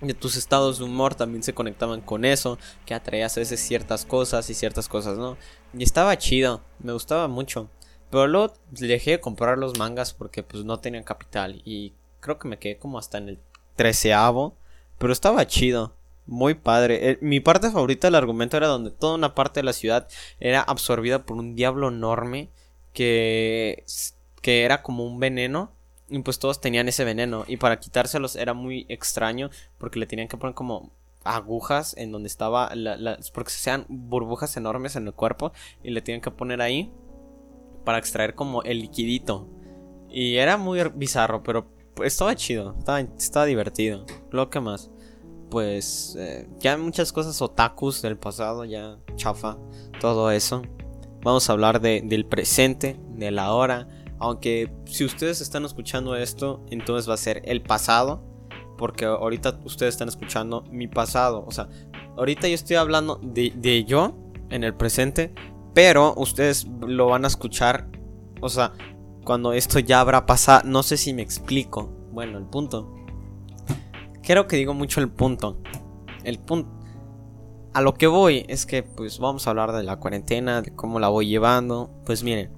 Y 0.00 0.14
tus 0.14 0.36
estados 0.36 0.78
de 0.78 0.84
humor 0.84 1.14
también 1.14 1.42
se 1.42 1.52
conectaban 1.52 2.00
con 2.00 2.24
eso, 2.24 2.58
que 2.86 2.94
atraías 2.94 3.36
a 3.36 3.40
veces 3.40 3.60
ciertas 3.60 4.06
cosas 4.06 4.48
y 4.48 4.54
ciertas 4.54 4.88
cosas, 4.88 5.18
¿no? 5.18 5.36
Y 5.74 5.82
estaba 5.82 6.16
chido, 6.16 6.62
me 6.80 6.92
gustaba 6.92 7.28
mucho. 7.28 7.68
Pero 8.12 8.26
luego 8.26 8.52
dejé 8.70 9.12
de 9.12 9.20
comprar 9.20 9.56
los 9.56 9.78
mangas 9.78 10.12
porque 10.12 10.42
pues 10.42 10.64
no 10.66 10.80
tenían 10.80 11.02
capital. 11.02 11.62
Y 11.64 11.94
creo 12.20 12.38
que 12.38 12.46
me 12.46 12.58
quedé 12.58 12.76
como 12.76 12.98
hasta 12.98 13.16
en 13.16 13.30
el 13.30 13.38
treceavo. 13.74 14.54
Pero 14.98 15.14
estaba 15.14 15.46
chido. 15.46 15.96
Muy 16.26 16.52
padre. 16.52 17.08
Eh, 17.08 17.18
mi 17.22 17.40
parte 17.40 17.70
favorita 17.70 18.08
del 18.08 18.16
argumento 18.16 18.58
era 18.58 18.66
donde 18.66 18.90
toda 18.90 19.14
una 19.14 19.34
parte 19.34 19.60
de 19.60 19.64
la 19.64 19.72
ciudad 19.72 20.08
era 20.40 20.60
absorbida 20.60 21.24
por 21.24 21.38
un 21.38 21.56
diablo 21.56 21.88
enorme. 21.88 22.50
Que, 22.92 23.82
que 24.42 24.64
era 24.64 24.82
como 24.82 25.06
un 25.06 25.18
veneno. 25.18 25.72
Y 26.10 26.18
pues 26.18 26.38
todos 26.38 26.60
tenían 26.60 26.90
ese 26.90 27.04
veneno. 27.04 27.46
Y 27.48 27.56
para 27.56 27.80
quitárselos 27.80 28.36
era 28.36 28.52
muy 28.52 28.84
extraño. 28.90 29.48
Porque 29.78 29.98
le 29.98 30.04
tenían 30.04 30.28
que 30.28 30.36
poner 30.36 30.54
como 30.54 30.90
agujas 31.24 31.96
en 31.96 32.12
donde 32.12 32.26
estaba. 32.26 32.70
porque 33.32 33.50
se 33.50 33.56
hacían 33.56 33.86
burbujas 33.88 34.54
enormes 34.58 34.96
en 34.96 35.06
el 35.06 35.14
cuerpo. 35.14 35.54
Y 35.82 35.92
le 35.92 36.02
tenían 36.02 36.20
que 36.20 36.30
poner 36.30 36.60
ahí 36.60 36.92
para 37.84 37.98
extraer 37.98 38.34
como 38.34 38.62
el 38.62 38.80
liquidito. 38.80 39.48
Y 40.08 40.36
era 40.36 40.56
muy 40.56 40.80
bizarro, 40.94 41.42
pero 41.42 41.66
estaba 42.02 42.34
chido, 42.34 42.76
estaba, 42.78 43.46
divertido. 43.46 44.04
Lo 44.30 44.50
que 44.50 44.60
más, 44.60 44.90
pues 45.50 46.16
eh, 46.18 46.48
ya 46.58 46.76
muchas 46.76 47.12
cosas 47.12 47.40
otakus 47.40 48.02
del 48.02 48.18
pasado, 48.18 48.64
ya 48.64 48.98
chafa, 49.16 49.58
todo 50.00 50.30
eso. 50.30 50.62
Vamos 51.22 51.48
a 51.48 51.52
hablar 51.52 51.80
del 51.80 52.26
presente, 52.26 52.98
de 53.10 53.30
la 53.30 53.52
hora. 53.52 53.88
Aunque 54.18 54.72
si 54.86 55.04
ustedes 55.04 55.40
están 55.40 55.64
escuchando 55.64 56.16
esto, 56.16 56.64
entonces 56.70 57.08
va 57.08 57.14
a 57.14 57.18
ser 57.18 57.42
el 57.44 57.62
pasado. 57.62 58.22
Porque 58.76 59.04
ahorita 59.04 59.60
ustedes 59.64 59.94
están 59.94 60.08
escuchando 60.08 60.64
mi 60.70 60.88
pasado. 60.88 61.44
O 61.46 61.52
sea, 61.52 61.68
ahorita 62.16 62.48
yo 62.48 62.54
estoy 62.54 62.74
hablando 62.76 63.20
de, 63.22 63.52
de 63.54 63.84
yo 63.84 64.16
en 64.50 64.64
el 64.64 64.74
presente. 64.74 65.32
Pero 65.74 66.14
ustedes 66.16 66.66
lo 66.80 67.06
van 67.06 67.24
a 67.24 67.28
escuchar. 67.28 67.88
O 68.40 68.48
sea, 68.48 68.72
cuando 69.24 69.52
esto 69.52 69.78
ya 69.78 70.00
habrá 70.00 70.26
pasado. 70.26 70.62
No 70.68 70.82
sé 70.82 70.96
si 70.96 71.14
me 71.14 71.22
explico. 71.22 71.90
Bueno, 72.12 72.38
el 72.38 72.44
punto. 72.44 72.94
Creo 74.22 74.46
que 74.46 74.56
digo 74.56 74.74
mucho 74.74 75.00
el 75.00 75.10
punto. 75.10 75.58
El 76.24 76.38
punto. 76.38 76.70
A 77.74 77.80
lo 77.80 77.94
que 77.94 78.06
voy 78.06 78.44
es 78.48 78.66
que 78.66 78.82
pues 78.82 79.18
vamos 79.18 79.46
a 79.46 79.50
hablar 79.50 79.72
de 79.72 79.82
la 79.82 79.96
cuarentena, 79.96 80.60
de 80.60 80.74
cómo 80.74 81.00
la 81.00 81.08
voy 81.08 81.26
llevando. 81.26 81.90
Pues 82.04 82.22
miren, 82.22 82.52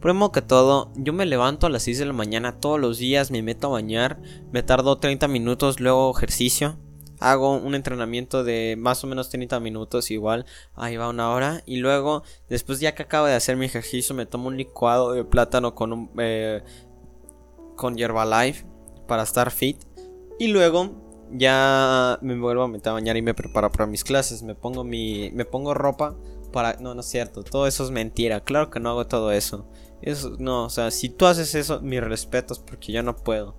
primero 0.00 0.32
que 0.32 0.42
todo, 0.42 0.90
yo 0.96 1.12
me 1.12 1.24
levanto 1.24 1.68
a 1.68 1.70
las 1.70 1.84
6 1.84 2.00
de 2.00 2.06
la 2.06 2.12
mañana 2.12 2.58
todos 2.58 2.80
los 2.80 2.98
días, 2.98 3.30
me 3.30 3.42
meto 3.42 3.68
a 3.68 3.70
bañar, 3.70 4.20
me 4.50 4.64
tardo 4.64 4.98
30 4.98 5.28
minutos, 5.28 5.78
luego 5.78 6.12
ejercicio, 6.16 6.78
hago 7.20 7.56
un 7.56 7.74
entrenamiento 7.74 8.44
de 8.44 8.76
más 8.78 9.02
o 9.04 9.06
menos 9.06 9.30
30 9.30 9.60
minutos 9.60 10.10
igual, 10.10 10.46
ahí 10.74 10.96
va 10.96 11.08
una 11.08 11.30
hora 11.30 11.62
y 11.66 11.76
luego 11.76 12.22
después 12.48 12.80
ya 12.80 12.94
que 12.94 13.02
acabo 13.02 13.26
de 13.26 13.34
hacer 13.34 13.56
mi 13.56 13.66
ejercicio 13.66 14.14
me 14.14 14.26
tomo 14.26 14.48
un 14.48 14.56
licuado 14.56 15.12
de 15.12 15.24
plátano 15.24 15.74
con 15.74 15.92
un 15.92 16.10
eh, 16.18 16.62
con 17.76 17.96
para 19.06 19.22
estar 19.22 19.50
fit 19.50 19.82
y 20.38 20.48
luego 20.48 21.06
ya 21.32 22.18
me 22.22 22.38
vuelvo 22.38 22.62
a 22.62 22.68
meter 22.68 22.90
a 22.90 22.94
bañar 22.94 23.16
y 23.16 23.22
me 23.22 23.34
preparo 23.34 23.70
para 23.72 23.86
mis 23.86 24.04
clases, 24.04 24.42
me 24.42 24.54
pongo 24.54 24.84
mi 24.84 25.30
me 25.32 25.44
pongo 25.44 25.74
ropa 25.74 26.16
para 26.52 26.74
no 26.74 26.94
no 26.94 27.00
es 27.00 27.06
cierto, 27.06 27.42
todo 27.42 27.66
eso 27.66 27.84
es 27.84 27.90
mentira, 27.90 28.40
claro 28.40 28.70
que 28.70 28.80
no 28.80 28.90
hago 28.90 29.06
todo 29.06 29.32
eso. 29.32 29.66
Eso 30.02 30.36
no, 30.38 30.64
o 30.64 30.70
sea, 30.70 30.90
si 30.90 31.08
tú 31.08 31.26
haces 31.26 31.54
eso, 31.54 31.80
mis 31.80 32.02
respetos 32.02 32.58
porque 32.58 32.92
yo 32.92 33.02
no 33.02 33.16
puedo. 33.16 33.56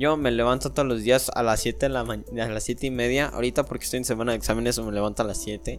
Yo 0.00 0.16
me 0.16 0.30
levanto 0.30 0.72
todos 0.72 0.88
los 0.88 1.02
días 1.02 1.30
a 1.34 1.42
las 1.42 1.60
7 1.60 1.86
de 1.86 1.90
la 1.90 2.00
a 2.00 2.48
las 2.48 2.64
7 2.64 2.86
y 2.86 2.90
media. 2.90 3.26
Ahorita 3.26 3.64
porque 3.64 3.84
estoy 3.84 3.98
en 3.98 4.06
semana 4.06 4.32
de 4.32 4.38
exámenes 4.38 4.78
me 4.78 4.92
levanto 4.92 5.22
a 5.22 5.26
las 5.26 5.42
7. 5.42 5.78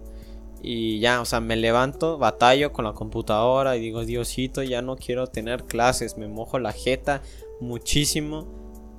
Y 0.62 1.00
ya, 1.00 1.22
o 1.22 1.26
sea, 1.26 1.42
me 1.42 1.56
levanto, 1.56 2.20
batallo 2.20 2.72
con 2.72 2.86
la 2.86 2.94
computadora 2.94 3.76
y 3.76 3.80
digo, 3.80 4.06
Diosito, 4.06 4.62
ya 4.62 4.84
no 4.84 4.96
quiero 4.96 5.26
tener 5.26 5.64
clases. 5.64 6.20
Me 6.20 6.28
mojo 6.28 6.60
la 6.60 6.72
jeta 6.72 7.24
muchísimo. 7.62 8.46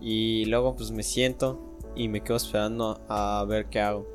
Y 0.00 0.46
luego 0.46 0.74
pues 0.74 0.90
me 0.90 1.04
siento 1.04 1.78
y 1.94 2.08
me 2.08 2.24
quedo 2.24 2.36
esperando 2.36 3.00
a 3.08 3.44
ver 3.46 3.66
qué 3.66 3.78
hago. 3.78 4.08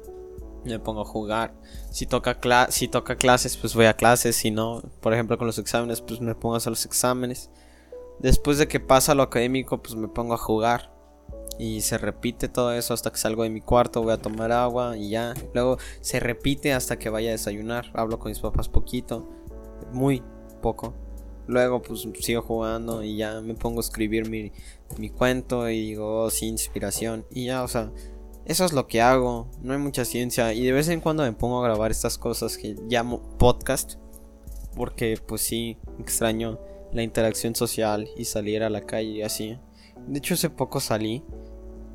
Me 0.65 0.77
pongo 0.77 1.03
a 1.03 1.05
jugar. 1.05 1.53
Si 1.89 2.05
toca, 2.05 2.37
si 2.69 2.89
toca 2.89 3.15
clases, 3.15 3.55
pues 3.55 3.75
voy 3.75 3.85
a 3.85 3.95
clases. 3.95 4.35
Si 4.35 4.51
no, 4.51 4.83
por 4.99 5.13
ejemplo 5.13 5.37
con 5.37 5.47
los 5.47 5.57
exámenes, 5.57 6.01
pues 6.01 6.19
me 6.19 6.35
pongo 6.35 6.55
a 6.55 6.57
hacer 6.57 6.71
los 6.71 6.83
exámenes. 6.83 7.49
Después 8.19 8.57
de 8.57 8.67
que 8.67 8.81
pasa 8.81 9.15
lo 9.15 9.23
académico, 9.23 9.81
pues 9.81 9.95
me 9.95 10.09
pongo 10.09 10.33
a 10.33 10.37
jugar. 10.37 10.96
Y 11.59 11.81
se 11.81 11.97
repite 11.97 12.49
todo 12.49 12.73
eso 12.73 12.93
hasta 12.93 13.11
que 13.11 13.17
salgo 13.17 13.43
de 13.43 13.49
mi 13.49 13.61
cuarto, 13.61 14.03
voy 14.03 14.13
a 14.13 14.17
tomar 14.17 14.51
agua 14.51 14.97
y 14.97 15.09
ya. 15.09 15.33
Luego 15.53 15.77
se 16.01 16.19
repite 16.19 16.73
hasta 16.73 16.99
que 16.99 17.09
vaya 17.09 17.29
a 17.29 17.31
desayunar. 17.31 17.91
Hablo 17.93 18.19
con 18.19 18.29
mis 18.29 18.39
papás 18.39 18.69
poquito, 18.69 19.27
muy 19.91 20.23
poco. 20.61 20.93
Luego 21.47 21.81
pues 21.81 22.07
sigo 22.19 22.41
jugando 22.41 23.03
y 23.03 23.17
ya 23.17 23.41
me 23.41 23.55
pongo 23.55 23.79
a 23.79 23.81
escribir 23.81 24.29
mi, 24.29 24.51
mi 24.97 25.09
cuento 25.09 25.69
y 25.69 25.87
digo, 25.87 26.23
oh, 26.23 26.29
sí, 26.29 26.47
inspiración. 26.47 27.25
Y 27.31 27.45
ya, 27.45 27.63
o 27.63 27.67
sea, 27.67 27.91
eso 28.45 28.65
es 28.65 28.73
lo 28.73 28.87
que 28.87 29.01
hago. 29.01 29.49
No 29.61 29.73
hay 29.73 29.79
mucha 29.79 30.05
ciencia. 30.05 30.53
Y 30.53 30.63
de 30.63 30.71
vez 30.73 30.89
en 30.89 31.01
cuando 31.01 31.23
me 31.23 31.33
pongo 31.33 31.59
a 31.59 31.63
grabar 31.63 31.89
estas 31.89 32.17
cosas 32.17 32.57
que 32.57 32.75
llamo 32.87 33.21
podcast. 33.37 33.95
Porque 34.75 35.19
pues 35.25 35.41
sí, 35.41 35.77
extraño 35.99 36.59
la 36.93 37.01
interacción 37.01 37.55
social 37.55 38.07
y 38.15 38.25
salir 38.25 38.63
a 38.63 38.69
la 38.69 38.81
calle 38.81 39.09
y 39.09 39.21
así. 39.21 39.57
De 40.07 40.19
hecho, 40.19 40.35
hace 40.35 40.49
poco 40.49 40.79
salí 40.79 41.23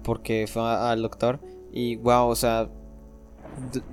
porque 0.03 0.47
fue 0.47 0.63
al 0.63 1.03
doctor. 1.03 1.41
Y 1.73 1.97
wow, 1.97 2.29
o 2.29 2.37
sea, 2.37 2.71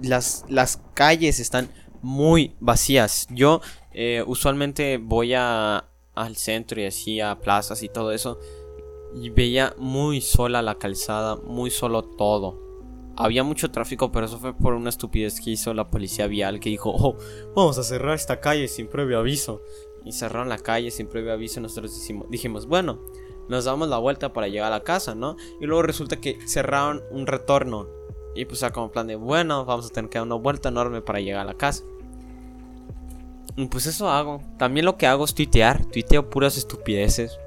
las, 0.01 0.45
las 0.49 0.81
calles 0.93 1.39
están 1.39 1.69
muy 2.01 2.55
vacías. 2.59 3.27
Yo 3.31 3.61
eh, 3.91 4.23
usualmente 4.25 4.97
voy 4.97 5.33
a, 5.33 5.85
al 6.15 6.35
centro 6.35 6.81
y 6.81 6.85
así 6.85 7.19
a 7.19 7.39
plazas 7.39 7.83
y 7.83 7.89
todo 7.89 8.11
eso. 8.11 8.39
Y 9.15 9.29
veía 9.29 9.73
muy 9.77 10.21
sola 10.21 10.61
la 10.61 10.75
calzada, 10.75 11.35
muy 11.35 11.71
solo 11.71 12.03
todo. 12.03 12.67
Había 13.17 13.43
mucho 13.43 13.71
tráfico, 13.71 14.11
pero 14.11 14.27
eso 14.27 14.39
fue 14.39 14.55
por 14.55 14.73
una 14.73 14.89
estupidez 14.89 15.41
que 15.41 15.51
hizo 15.51 15.73
la 15.73 15.89
policía 15.89 16.27
vial 16.27 16.59
que 16.59 16.69
dijo, 16.69 16.93
oh, 16.95 17.17
vamos 17.55 17.77
a 17.77 17.83
cerrar 17.83 18.15
esta 18.15 18.39
calle 18.39 18.67
sin 18.67 18.87
previo 18.87 19.19
aviso. 19.19 19.61
Y 20.05 20.13
cerraron 20.13 20.47
la 20.47 20.59
calle 20.59 20.91
sin 20.91 21.07
previo 21.07 21.33
aviso 21.33 21.59
nosotros 21.59 21.91
dijimos, 22.29 22.67
bueno, 22.67 22.99
nos 23.49 23.65
damos 23.65 23.89
la 23.89 23.97
vuelta 23.97 24.31
para 24.31 24.47
llegar 24.47 24.71
a 24.71 24.77
la 24.77 24.83
casa, 24.83 25.15
¿no? 25.15 25.35
Y 25.59 25.65
luego 25.65 25.81
resulta 25.81 26.21
que 26.21 26.39
cerraron 26.47 27.03
un 27.11 27.27
retorno. 27.27 27.87
Y 28.35 28.45
pues 28.45 28.63
a 28.63 28.71
como 28.71 28.91
plan 28.91 29.07
de, 29.07 29.15
bueno, 29.15 29.65
vamos 29.65 29.87
a 29.87 29.89
tener 29.89 30.09
que 30.09 30.19
dar 30.19 30.27
una 30.27 30.35
vuelta 30.35 30.69
enorme 30.69 31.01
para 31.01 31.19
llegar 31.19 31.41
a 31.41 31.45
la 31.45 31.55
casa. 31.55 31.83
Pues 33.69 33.87
eso 33.87 34.09
hago. 34.09 34.41
También 34.57 34.85
lo 34.85 34.97
que 34.97 35.07
hago 35.07 35.25
es 35.25 35.33
tuitear. 35.33 35.85
Tuiteo 35.85 36.29
puras 36.29 36.57
estupideces. 36.57 37.37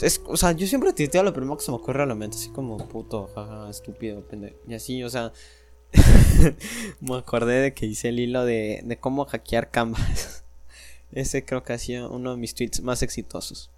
es, 0.00 0.20
o 0.26 0.36
sea, 0.36 0.52
yo 0.52 0.66
siempre 0.66 0.92
tuiteo 0.92 1.22
lo 1.22 1.32
primero 1.32 1.56
que 1.56 1.64
se 1.64 1.70
me 1.70 1.78
ocurre 1.78 2.02
a 2.02 2.06
la 2.06 2.14
mente, 2.14 2.36
así 2.36 2.50
como 2.50 2.76
puto, 2.76 3.30
jaja, 3.34 3.70
estúpido, 3.70 4.20
pendejo. 4.26 4.58
Y 4.68 4.74
así, 4.74 5.02
o 5.02 5.08
sea, 5.08 5.32
me 7.00 7.16
acordé 7.16 7.60
de 7.60 7.72
que 7.72 7.86
hice 7.86 8.10
el 8.10 8.20
hilo 8.20 8.44
de, 8.44 8.82
de 8.84 8.98
cómo 8.98 9.24
hackear 9.24 9.70
Canvas. 9.70 10.43
Ese 11.14 11.44
creo 11.44 11.62
que 11.62 11.72
ha 11.72 11.78
sido 11.78 12.10
uno 12.10 12.32
de 12.32 12.36
mis 12.36 12.54
tweets 12.54 12.82
más 12.82 13.02
exitosos. 13.02 13.70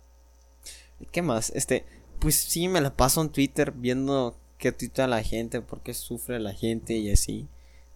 ¿Qué 1.12 1.22
más? 1.22 1.50
Este, 1.54 1.84
pues 2.18 2.34
sí, 2.34 2.68
me 2.68 2.80
la 2.80 2.96
paso 2.96 3.20
en 3.20 3.28
Twitter 3.28 3.72
viendo 3.72 4.36
qué 4.58 4.72
tuitea 4.72 5.06
la 5.06 5.22
gente, 5.22 5.60
por 5.60 5.82
qué 5.82 5.92
sufre 5.92 6.40
la 6.40 6.54
gente 6.54 6.94
y 6.94 7.10
así. 7.10 7.46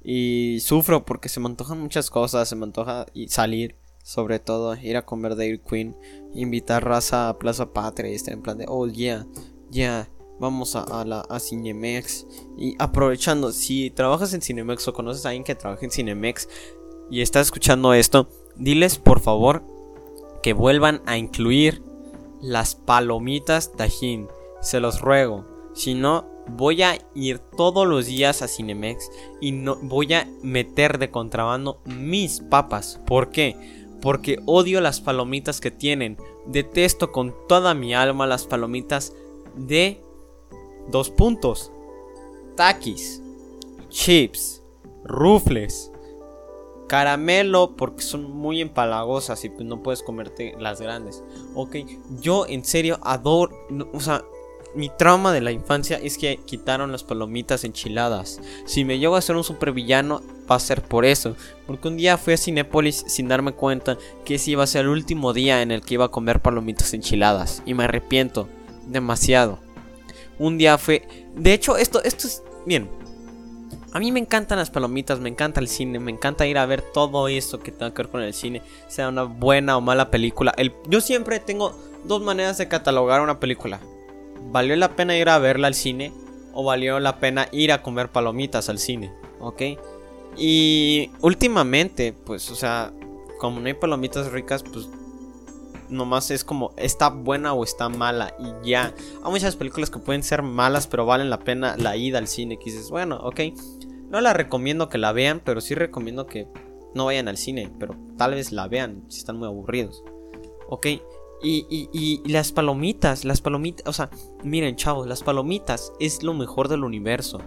Y 0.02 0.58
sufro 0.60 1.04
porque 1.04 1.28
se 1.28 1.40
me 1.40 1.46
antojan 1.46 1.80
muchas 1.80 2.10
cosas, 2.10 2.48
se 2.48 2.56
me 2.56 2.64
antoja 2.64 3.06
salir, 3.28 3.76
sobre 4.02 4.38
todo 4.38 4.74
ir 4.76 4.96
a 4.96 5.06
comer 5.06 5.36
Dairy 5.36 5.58
Queen, 5.58 5.96
invitar 6.34 6.84
raza 6.84 7.28
a 7.28 7.38
Plaza 7.38 7.72
Patria 7.72 8.10
y 8.10 8.14
estar 8.14 8.34
en 8.34 8.42
plan 8.42 8.58
de, 8.58 8.66
oh 8.68 8.86
yeah, 8.86 9.26
yeah, 9.70 10.08
vamos 10.38 10.76
a, 10.76 11.04
la 11.04 11.20
a 11.20 11.40
Cinemex. 11.40 12.26
Y 12.58 12.76
aprovechando, 12.78 13.52
si 13.52 13.90
trabajas 13.90 14.34
en 14.34 14.42
Cinemex 14.42 14.86
o 14.88 14.92
conoces 14.92 15.24
a 15.24 15.30
alguien 15.30 15.44
que 15.44 15.54
trabaja 15.54 15.84
en 15.84 15.90
Cinemex 15.90 16.48
y 17.10 17.20
estás 17.22 17.48
escuchando 17.48 17.92
esto, 17.92 18.28
diles 18.60 18.98
por 18.98 19.20
favor 19.20 19.64
que 20.42 20.52
vuelvan 20.52 21.02
a 21.06 21.18
incluir 21.18 21.82
las 22.40 22.74
palomitas 22.74 23.72
Tajín. 23.72 24.28
Se 24.60 24.80
los 24.80 25.00
ruego. 25.00 25.44
Si 25.74 25.94
no, 25.94 26.26
voy 26.48 26.82
a 26.82 26.98
ir 27.14 27.38
todos 27.38 27.86
los 27.86 28.06
días 28.06 28.42
a 28.42 28.48
Cinemex 28.48 29.10
y 29.40 29.52
no 29.52 29.76
voy 29.82 30.14
a 30.14 30.28
meter 30.42 30.98
de 30.98 31.10
contrabando 31.10 31.80
mis 31.84 32.40
papas. 32.40 33.00
¿Por 33.06 33.30
qué? 33.30 33.86
Porque 34.00 34.38
odio 34.46 34.80
las 34.80 35.00
palomitas 35.00 35.60
que 35.60 35.70
tienen. 35.70 36.16
Detesto 36.46 37.12
con 37.12 37.34
toda 37.48 37.74
mi 37.74 37.94
alma 37.94 38.26
las 38.26 38.46
palomitas 38.46 39.14
de 39.56 40.02
dos 40.88 41.10
puntos. 41.10 41.70
Takis, 42.56 43.22
chips, 43.88 44.62
rufles, 45.04 45.92
Caramelo 46.90 47.76
porque 47.76 48.02
son 48.02 48.32
muy 48.32 48.60
empalagosas 48.60 49.44
y 49.44 49.48
pues 49.48 49.64
no 49.64 49.80
puedes 49.80 50.02
comerte 50.02 50.56
las 50.58 50.80
grandes. 50.80 51.22
Ok, 51.54 51.76
yo 52.20 52.46
en 52.48 52.64
serio 52.64 52.98
adoro, 53.04 53.54
o 53.92 54.00
sea, 54.00 54.24
mi 54.74 54.88
trauma 54.88 55.32
de 55.32 55.40
la 55.40 55.52
infancia 55.52 56.00
es 56.02 56.18
que 56.18 56.38
quitaron 56.38 56.90
las 56.90 57.04
palomitas 57.04 57.62
enchiladas. 57.62 58.40
Si 58.64 58.84
me 58.84 58.98
llego 58.98 59.14
a 59.14 59.22
ser 59.22 59.36
un 59.36 59.44
supervillano, 59.44 60.20
va 60.50 60.56
a 60.56 60.58
ser 60.58 60.82
por 60.82 61.04
eso. 61.04 61.36
Porque 61.68 61.86
un 61.86 61.96
día 61.96 62.18
fui 62.18 62.34
a 62.34 62.36
Cinépolis 62.36 63.04
sin 63.06 63.28
darme 63.28 63.52
cuenta 63.52 63.96
que 64.24 64.34
ese 64.34 64.50
iba 64.50 64.64
a 64.64 64.66
ser 64.66 64.80
el 64.80 64.88
último 64.88 65.32
día 65.32 65.62
en 65.62 65.70
el 65.70 65.82
que 65.82 65.94
iba 65.94 66.06
a 66.06 66.10
comer 66.10 66.40
palomitas 66.40 66.92
enchiladas. 66.92 67.62
Y 67.66 67.74
me 67.74 67.84
arrepiento 67.84 68.48
demasiado. 68.88 69.60
Un 70.40 70.58
día 70.58 70.76
fue... 70.76 71.06
De 71.36 71.52
hecho, 71.52 71.76
esto, 71.76 72.02
esto 72.02 72.26
es... 72.26 72.42
Bien, 72.66 72.90
a 73.92 73.98
mí 73.98 74.12
me 74.12 74.20
encantan 74.20 74.58
las 74.58 74.70
palomitas, 74.70 75.20
me 75.20 75.28
encanta 75.28 75.60
el 75.60 75.68
cine, 75.68 75.98
me 75.98 76.12
encanta 76.12 76.46
ir 76.46 76.58
a 76.58 76.66
ver 76.66 76.82
todo 76.82 77.28
eso 77.28 77.58
que 77.58 77.72
tenga 77.72 77.92
que 77.92 78.02
ver 78.02 78.10
con 78.10 78.22
el 78.22 78.34
cine, 78.34 78.62
sea 78.88 79.08
una 79.08 79.24
buena 79.24 79.76
o 79.76 79.80
mala 79.80 80.10
película. 80.10 80.54
El, 80.56 80.72
yo 80.88 81.00
siempre 81.00 81.40
tengo 81.40 81.74
dos 82.04 82.22
maneras 82.22 82.58
de 82.58 82.68
catalogar 82.68 83.20
una 83.20 83.40
película. 83.40 83.80
¿Valió 84.52 84.76
la 84.76 84.94
pena 84.94 85.16
ir 85.16 85.28
a 85.28 85.38
verla 85.38 85.66
al 85.66 85.74
cine? 85.74 86.12
¿O 86.52 86.64
valió 86.64 87.00
la 87.00 87.18
pena 87.18 87.48
ir 87.52 87.72
a 87.72 87.82
comer 87.82 88.10
palomitas 88.10 88.68
al 88.68 88.78
cine? 88.78 89.12
¿Ok? 89.40 89.62
Y 90.36 91.10
últimamente, 91.20 92.12
pues, 92.12 92.50
o 92.50 92.54
sea, 92.54 92.92
como 93.38 93.60
no 93.60 93.66
hay 93.66 93.74
palomitas 93.74 94.30
ricas, 94.30 94.62
pues 94.62 94.88
nomás 95.88 96.30
es 96.30 96.44
como 96.44 96.72
está 96.76 97.08
buena 97.08 97.52
o 97.52 97.64
está 97.64 97.88
mala 97.88 98.34
y 98.38 98.68
ya. 98.68 98.94
Hay 99.22 99.30
muchas 99.30 99.56
películas 99.56 99.90
que 99.90 99.98
pueden 99.98 100.22
ser 100.22 100.42
malas, 100.42 100.86
pero 100.86 101.04
valen 101.04 101.30
la 101.30 101.40
pena 101.40 101.76
la 101.76 101.96
ida 101.96 102.18
al 102.18 102.28
cine. 102.28 102.58
Que 102.58 102.66
dices, 102.66 102.90
bueno, 102.90 103.16
ok, 103.22 103.40
no 104.10 104.20
la 104.20 104.32
recomiendo 104.32 104.88
que 104.88 104.98
la 104.98 105.12
vean, 105.12 105.40
pero 105.44 105.60
sí 105.60 105.74
recomiendo 105.74 106.26
que 106.26 106.48
no 106.94 107.06
vayan 107.06 107.28
al 107.28 107.36
cine, 107.36 107.72
pero 107.78 107.96
tal 108.18 108.34
vez 108.34 108.52
la 108.52 108.68
vean 108.68 109.04
si 109.08 109.18
están 109.20 109.38
muy 109.38 109.46
aburridos. 109.46 110.02
Ok, 110.68 110.86
y, 111.42 111.66
y, 111.70 112.28
las 112.28 112.52
palomitas, 112.52 113.24
las 113.24 113.40
palomitas, 113.40 113.86
o 113.86 113.92
sea, 113.92 114.10
miren 114.44 114.76
chavos, 114.76 115.06
las 115.06 115.22
palomitas 115.22 115.92
es 115.98 116.22
lo 116.22 116.34
mejor 116.34 116.68
del 116.68 116.84
universo. 116.84 117.40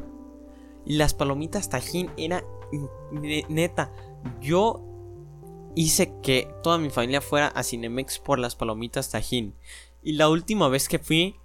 Y 0.85 0.95
las 0.95 1.13
palomitas 1.13 1.69
Tajín 1.69 2.09
era 2.17 2.43
neta, 3.49 3.93
yo 4.41 4.83
hice 5.75 6.13
que 6.21 6.49
toda 6.63 6.77
mi 6.77 6.89
familia 6.89 7.21
fuera 7.21 7.47
a 7.47 7.63
Cinemex 7.63 8.19
por 8.19 8.39
las 8.39 8.55
palomitas 8.55 9.11
Tajín. 9.11 9.55
Y 10.01 10.13
la 10.13 10.27
última 10.27 10.67
vez 10.69 10.89
que 10.89 10.99
fui, 10.99 11.35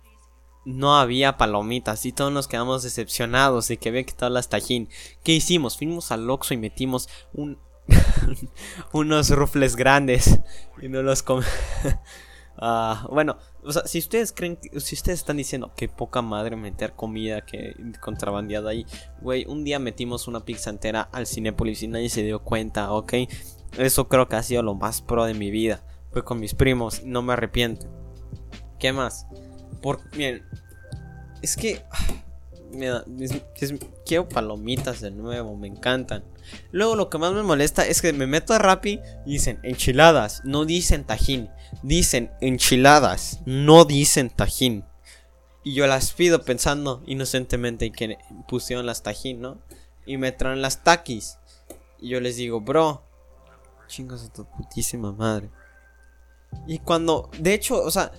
no 0.65 0.97
había 0.97 1.37
palomitas 1.37 2.05
y 2.07 2.13
todos 2.13 2.33
nos 2.33 2.49
quedamos 2.49 2.83
decepcionados 2.83 3.69
de 3.69 3.77
que 3.79 3.89
había 3.89 4.05
quitado 4.05 4.31
las 4.31 4.49
tajín. 4.49 4.89
¿Qué 5.23 5.33
hicimos? 5.33 5.77
Fuimos 5.77 6.13
al 6.13 6.29
Oxxo 6.29 6.55
y 6.55 6.59
metimos 6.59 7.09
un 7.33 7.59
unos 8.93 9.31
rufles 9.31 9.77
grandes 9.77 10.41
y 10.81 10.89
no 10.89 11.03
los 11.03 11.23
comimos. 11.23 11.51
Ah, 12.61 13.07
bueno, 13.13 13.39
o 13.63 13.71
sea, 13.71 13.87
si 13.87 14.01
ustedes 14.01 14.33
creen, 14.33 14.59
si 14.79 14.97
ustedes 14.97 15.21
están 15.21 15.37
diciendo 15.37 15.71
que 15.77 15.89
poca 15.89 16.23
madre 16.23 16.57
meter 16.57 16.95
comida 16.95 17.43
que 17.43 17.77
contrabandeada 18.01 18.71
ahí, 18.71 18.85
güey, 19.21 19.45
un 19.47 19.63
día 19.63 19.79
metimos 19.79 20.27
una 20.27 20.45
pizza 20.45 20.69
entera 20.69 21.03
al 21.13 21.29
Cinepolis 21.29 21.85
y 21.85 21.87
nadie 21.87 22.09
se 22.09 22.25
dio 22.25 22.43
cuenta, 22.43 22.91
¿ok? 22.91 23.13
Eso 23.77 24.09
creo 24.09 24.29
que 24.29 24.35
ha 24.35 24.43
sido 24.43 24.65
lo 24.65 24.75
más 24.75 25.03
pro 25.03 25.25
de 25.25 25.35
mi 25.35 25.53
vida. 25.53 25.85
Fue 26.11 26.25
con 26.25 26.41
mis 26.41 26.55
primos, 26.55 27.05
no 27.05 27.23
me 27.23 27.35
arrepiento. 27.35 27.87
¿Qué 28.81 28.93
más? 28.93 29.29
Por, 29.81 30.01
miren, 30.17 30.45
es 31.43 31.57
que. 31.57 31.83
Mira, 32.71 33.03
quiero 34.05 34.29
palomitas 34.29 35.01
de 35.01 35.11
nuevo, 35.11 35.57
me 35.57 35.69
encantan. 35.69 36.23
Luego 36.71 36.97
lo 36.97 37.09
que 37.09 37.19
más 37.19 37.33
me 37.33 37.43
molesta 37.43 37.87
es 37.87 38.03
que 38.03 38.13
me 38.13 38.27
meto 38.27 38.53
a 38.53 38.59
Rappi 38.59 39.01
y 39.25 39.33
dicen 39.33 39.59
enchiladas, 39.63 40.43
no 40.45 40.65
dicen 40.67 41.05
tajín. 41.05 41.49
Dicen 41.83 42.31
enchiladas, 42.41 43.41
no 43.47 43.85
dicen 43.85 44.31
tajín. 44.31 44.85
Y 45.65 45.75
yo 45.75 45.87
las 45.87 46.13
pido 46.13 46.43
pensando 46.43 47.03
inocentemente 47.07 47.91
que 47.91 48.19
pusieron 48.47 48.87
las 48.87 49.03
tajín, 49.03 49.41
¿no? 49.41 49.59
Y 50.07 50.17
me 50.17 50.33
traen 50.33 50.63
las 50.63 50.85
taquis. 50.85 51.39
Y 52.01 52.11
yo 52.11 52.21
les 52.21 52.37
digo, 52.37 52.61
bro, 52.61 53.03
chingos 53.87 54.25
a 54.25 54.33
tu 54.33 54.45
putísima 54.45 55.13
madre. 55.13 55.51
Y 56.67 56.79
cuando, 56.79 57.31
de 57.39 57.55
hecho, 57.55 57.83
o 57.83 57.91
sea, 57.91 58.13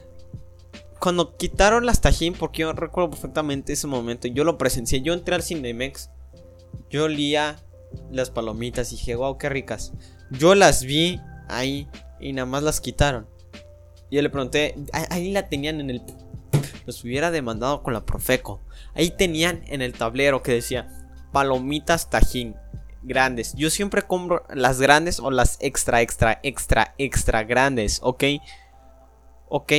cuando 0.99 1.37
quitaron 1.37 1.85
las 1.85 2.01
Tajín, 2.01 2.33
porque 2.33 2.61
yo 2.61 2.73
recuerdo 2.73 3.11
perfectamente 3.11 3.73
ese 3.73 3.87
momento, 3.87 4.27
yo 4.27 4.43
lo 4.43 4.57
presencié, 4.57 5.01
yo 5.01 5.13
entré 5.13 5.35
al 5.35 5.43
Cinemex, 5.43 6.09
yo 6.89 7.05
olía 7.05 7.57
las 8.11 8.29
palomitas 8.29 8.91
y 8.91 8.95
dije, 8.95 9.15
wow, 9.15 9.37
qué 9.37 9.49
ricas. 9.49 9.93
Yo 10.31 10.55
las 10.55 10.83
vi 10.83 11.19
ahí 11.47 11.87
y 12.19 12.33
nada 12.33 12.45
más 12.45 12.63
las 12.63 12.81
quitaron. 12.81 13.27
Y 14.09 14.17
yo 14.17 14.21
le 14.21 14.29
pregunté, 14.29 14.75
ahí 14.91 15.31
la 15.31 15.49
tenían 15.49 15.79
en 15.79 15.89
el... 15.89 16.01
Los 16.85 17.03
hubiera 17.03 17.31
demandado 17.31 17.83
con 17.83 17.93
la 17.93 18.05
Profeco. 18.05 18.61
Ahí 18.95 19.11
tenían 19.11 19.63
en 19.67 19.81
el 19.81 19.93
tablero 19.93 20.41
que 20.41 20.53
decía, 20.53 20.89
palomitas 21.31 22.09
Tajín. 22.09 22.55
grandes. 23.03 23.53
Yo 23.55 23.69
siempre 23.69 24.01
compro 24.01 24.43
las 24.53 24.81
grandes 24.81 25.19
o 25.19 25.31
las 25.31 25.57
extra, 25.61 26.01
extra, 26.01 26.39
extra, 26.43 26.95
extra 26.97 27.43
grandes, 27.43 27.99
¿ok? 28.03 28.23
Ok. 29.47 29.73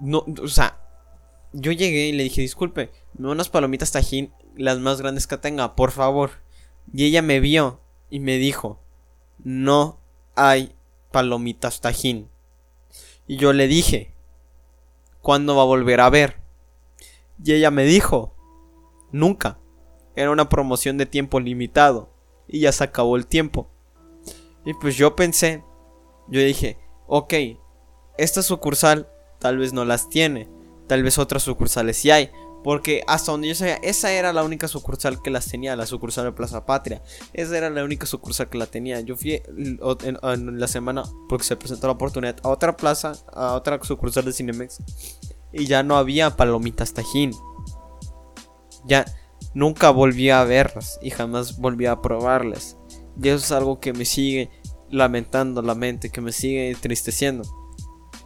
No, 0.00 0.24
o 0.42 0.48
sea, 0.48 0.80
yo 1.52 1.72
llegué 1.72 2.08
y 2.08 2.12
le 2.12 2.24
dije, 2.24 2.40
disculpe, 2.40 2.92
me 3.14 3.30
unas 3.30 3.48
palomitas 3.48 3.92
tajín, 3.92 4.32
las 4.56 4.78
más 4.78 5.00
grandes 5.00 5.26
que 5.26 5.36
tenga, 5.38 5.74
por 5.74 5.90
favor. 5.90 6.30
Y 6.92 7.04
ella 7.04 7.22
me 7.22 7.40
vio 7.40 7.80
y 8.10 8.20
me 8.20 8.36
dijo, 8.36 8.80
no 9.38 10.00
hay 10.34 10.74
palomitas 11.10 11.80
tajín. 11.80 12.30
Y 13.26 13.36
yo 13.36 13.52
le 13.52 13.66
dije, 13.66 14.14
¿cuándo 15.20 15.56
va 15.56 15.62
a 15.62 15.66
volver 15.66 16.00
a 16.00 16.10
ver? 16.10 16.40
Y 17.44 17.52
ella 17.52 17.70
me 17.70 17.84
dijo, 17.84 18.34
nunca. 19.12 19.58
Era 20.16 20.30
una 20.30 20.48
promoción 20.48 20.98
de 20.98 21.06
tiempo 21.06 21.38
limitado. 21.38 22.12
Y 22.48 22.60
ya 22.60 22.72
se 22.72 22.84
acabó 22.84 23.16
el 23.16 23.26
tiempo. 23.26 23.70
Y 24.64 24.74
pues 24.74 24.96
yo 24.96 25.14
pensé, 25.14 25.62
yo 26.28 26.40
dije, 26.40 26.78
ok, 27.06 27.34
esta 28.16 28.42
sucursal 28.42 29.08
tal 29.38 29.58
vez 29.58 29.72
no 29.72 29.84
las 29.84 30.08
tiene. 30.08 30.48
Tal 30.86 31.02
vez 31.02 31.18
otras 31.18 31.42
sucursales 31.42 31.96
sí 31.96 32.10
hay. 32.10 32.30
Porque 32.64 33.02
hasta 33.06 33.32
donde 33.32 33.48
yo 33.48 33.54
sabía, 33.54 33.76
esa 33.76 34.12
era 34.12 34.32
la 34.32 34.42
única 34.42 34.66
sucursal 34.66 35.22
que 35.22 35.30
las 35.30 35.46
tenía, 35.46 35.76
la 35.76 35.86
sucursal 35.86 36.24
de 36.24 36.32
Plaza 36.32 36.66
Patria. 36.66 37.02
Esa 37.32 37.56
era 37.56 37.70
la 37.70 37.84
única 37.84 38.04
sucursal 38.04 38.48
que 38.48 38.58
la 38.58 38.66
tenía. 38.66 39.00
Yo 39.00 39.16
fui 39.16 39.40
en, 39.44 40.58
la 40.58 40.66
semana, 40.66 41.04
porque 41.28 41.44
se 41.44 41.56
presentó 41.56 41.86
la 41.86 41.92
oportunidad, 41.92 42.36
a 42.42 42.48
otra 42.48 42.76
plaza, 42.76 43.12
a 43.32 43.54
otra 43.54 43.82
sucursal 43.82 44.24
de 44.24 44.32
Cinemex. 44.32 44.82
Y 45.52 45.66
ya 45.66 45.82
no 45.82 45.96
había 45.96 46.36
palomitas 46.36 46.92
tajín. 46.92 47.32
Ya 48.84 49.04
nunca 49.54 49.90
volví 49.90 50.30
a 50.30 50.42
verlas 50.44 50.98
y 51.00 51.10
jamás 51.10 51.58
volví 51.58 51.86
a 51.86 52.02
probarlas. 52.02 52.76
Y 53.22 53.28
eso 53.28 53.38
es 53.38 53.52
algo 53.52 53.78
que 53.78 53.92
me 53.92 54.04
sigue 54.04 54.50
lamentando 54.90 55.62
la 55.62 55.74
mente, 55.74 56.10
que 56.10 56.20
me 56.20 56.32
sigue 56.32 56.70
entristeciendo. 56.70 57.42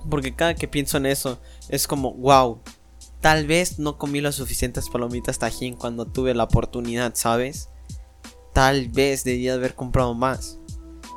Porque 0.09 0.35
cada 0.35 0.55
que 0.55 0.69
pienso 0.69 0.97
en 0.97 1.07
eso, 1.07 1.41
es 1.69 1.87
como, 1.87 2.13
wow, 2.15 2.61
Tal 3.23 3.47
vez 3.47 3.79
no 3.79 3.99
comí 3.99 4.21
las 4.21 4.35
suficientes 4.35 4.91
palomitas 4.91 5.39
tajín 5.39 5.77
cuando 5.77 6.07
tuve 6.07 6.35
la 6.35 6.43
oportunidad, 6.43 7.13
¿sabes? 7.15 7.69
Tal 8.53 8.89
vez 8.89 9.23
debía 9.23 9.55
haber 9.55 9.77
comprado 9.77 10.13
más. 10.13 10.59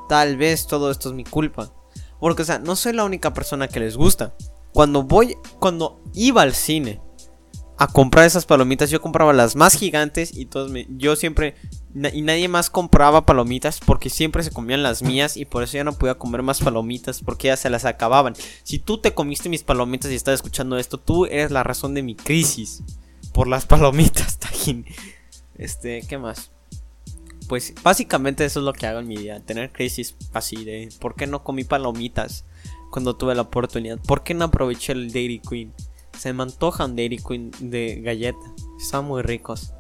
Tal 0.08 0.38
vez 0.38 0.68
todo 0.68 0.92
esto 0.92 1.10
es 1.10 1.16
mi 1.16 1.24
culpa. 1.24 1.74
Porque, 2.20 2.44
o 2.44 2.46
sea, 2.46 2.60
no 2.60 2.76
soy 2.76 2.94
la 2.94 3.06
única 3.06 3.34
persona 3.34 3.68
que 3.68 3.80
les 3.80 3.98
gusta. 3.98 4.36
Cuando 4.72 5.02
voy, 5.02 5.36
cuando 5.58 6.00
iba 6.14 6.44
al 6.44 6.54
cine 6.54 7.02
a 7.80 7.88
comprar 7.88 8.26
esas 8.26 8.46
palomitas, 8.46 8.92
yo 8.92 9.02
compraba 9.02 9.34
las 9.34 9.56
más 9.56 9.74
gigantes 9.74 10.38
y 10.38 10.46
todos 10.46 10.70
me, 10.70 10.86
yo 10.92 11.16
siempre 11.16 11.56
y 12.14 12.22
nadie 12.22 12.50
más 12.50 12.70
compraba 12.70 13.26
palomitas 13.26 13.80
porque 13.80 14.10
siempre 14.10 14.44
se 14.44 14.52
comían 14.52 14.84
las 14.84 15.02
mías 15.02 15.38
y 15.38 15.46
por 15.46 15.64
eso 15.64 15.78
ya 15.78 15.86
no 15.86 15.94
podía 15.94 16.16
comer 16.16 16.42
más 16.42 16.60
palomitas 16.60 17.22
porque 17.22 17.48
ya 17.48 17.58
se 17.58 17.70
las 17.70 17.86
acababan. 17.86 18.36
Si 18.64 18.80
tú 18.80 18.98
te 18.98 19.14
comiste 19.14 19.48
mis 19.48 19.64
palomitas 19.64 20.12
y 20.12 20.16
estás 20.16 20.36
escuchando 20.36 20.78
esto, 20.78 20.98
tú 21.00 21.26
eres 21.26 21.52
la 21.52 21.64
razón 21.64 21.94
de 21.94 22.04
mi 22.04 22.16
crisis 22.16 22.84
por 23.34 23.48
las 23.48 23.66
palomitas, 23.66 24.38
Tajín. 24.40 24.86
Este, 25.58 26.02
¿qué 26.02 26.18
más? 26.18 26.52
Pues 27.48 27.74
básicamente 27.82 28.44
eso 28.44 28.60
es 28.60 28.66
lo 28.66 28.74
que 28.74 28.88
hago 28.88 29.00
en 29.00 29.08
mi 29.08 29.16
vida, 29.16 29.40
tener 29.40 29.72
crisis 29.72 30.16
así 30.34 30.66
de 30.66 30.90
¿por 31.00 31.16
qué 31.16 31.28
no 31.28 31.44
comí 31.44 31.64
palomitas 31.64 32.44
cuando 32.92 33.16
tuve 33.16 33.36
la 33.36 33.44
oportunidad? 33.44 34.00
¿Por 34.00 34.24
qué 34.24 34.34
no 34.34 34.46
aproveché 34.46 34.92
el 34.92 35.14
Dairy 35.14 35.40
Queen? 35.40 35.74
Se 36.18 36.34
me 36.34 36.44
antojan 36.44 36.98
Dairy 36.98 37.20
Queen 37.20 37.52
de 37.60 38.02
galleta, 38.02 38.40
están 38.80 39.06
muy 39.06 39.22
ricos. 39.22 39.74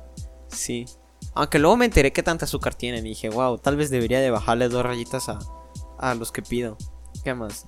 Sí. 0.47 0.86
Aunque 1.35 1.59
luego 1.59 1.77
me 1.77 1.85
enteré 1.85 2.11
que 2.13 2.23
tanta 2.23 2.45
azúcar 2.45 2.75
tienen 2.75 3.05
y 3.05 3.09
dije, 3.09 3.29
wow, 3.29 3.57
tal 3.57 3.75
vez 3.75 3.89
debería 3.89 4.19
de 4.19 4.31
bajarle 4.31 4.69
dos 4.69 4.83
rayitas 4.83 5.29
a, 5.29 5.39
a 5.99 6.15
los 6.15 6.31
que 6.31 6.41
pido. 6.41 6.77
¿Qué 7.23 7.33
más? 7.33 7.67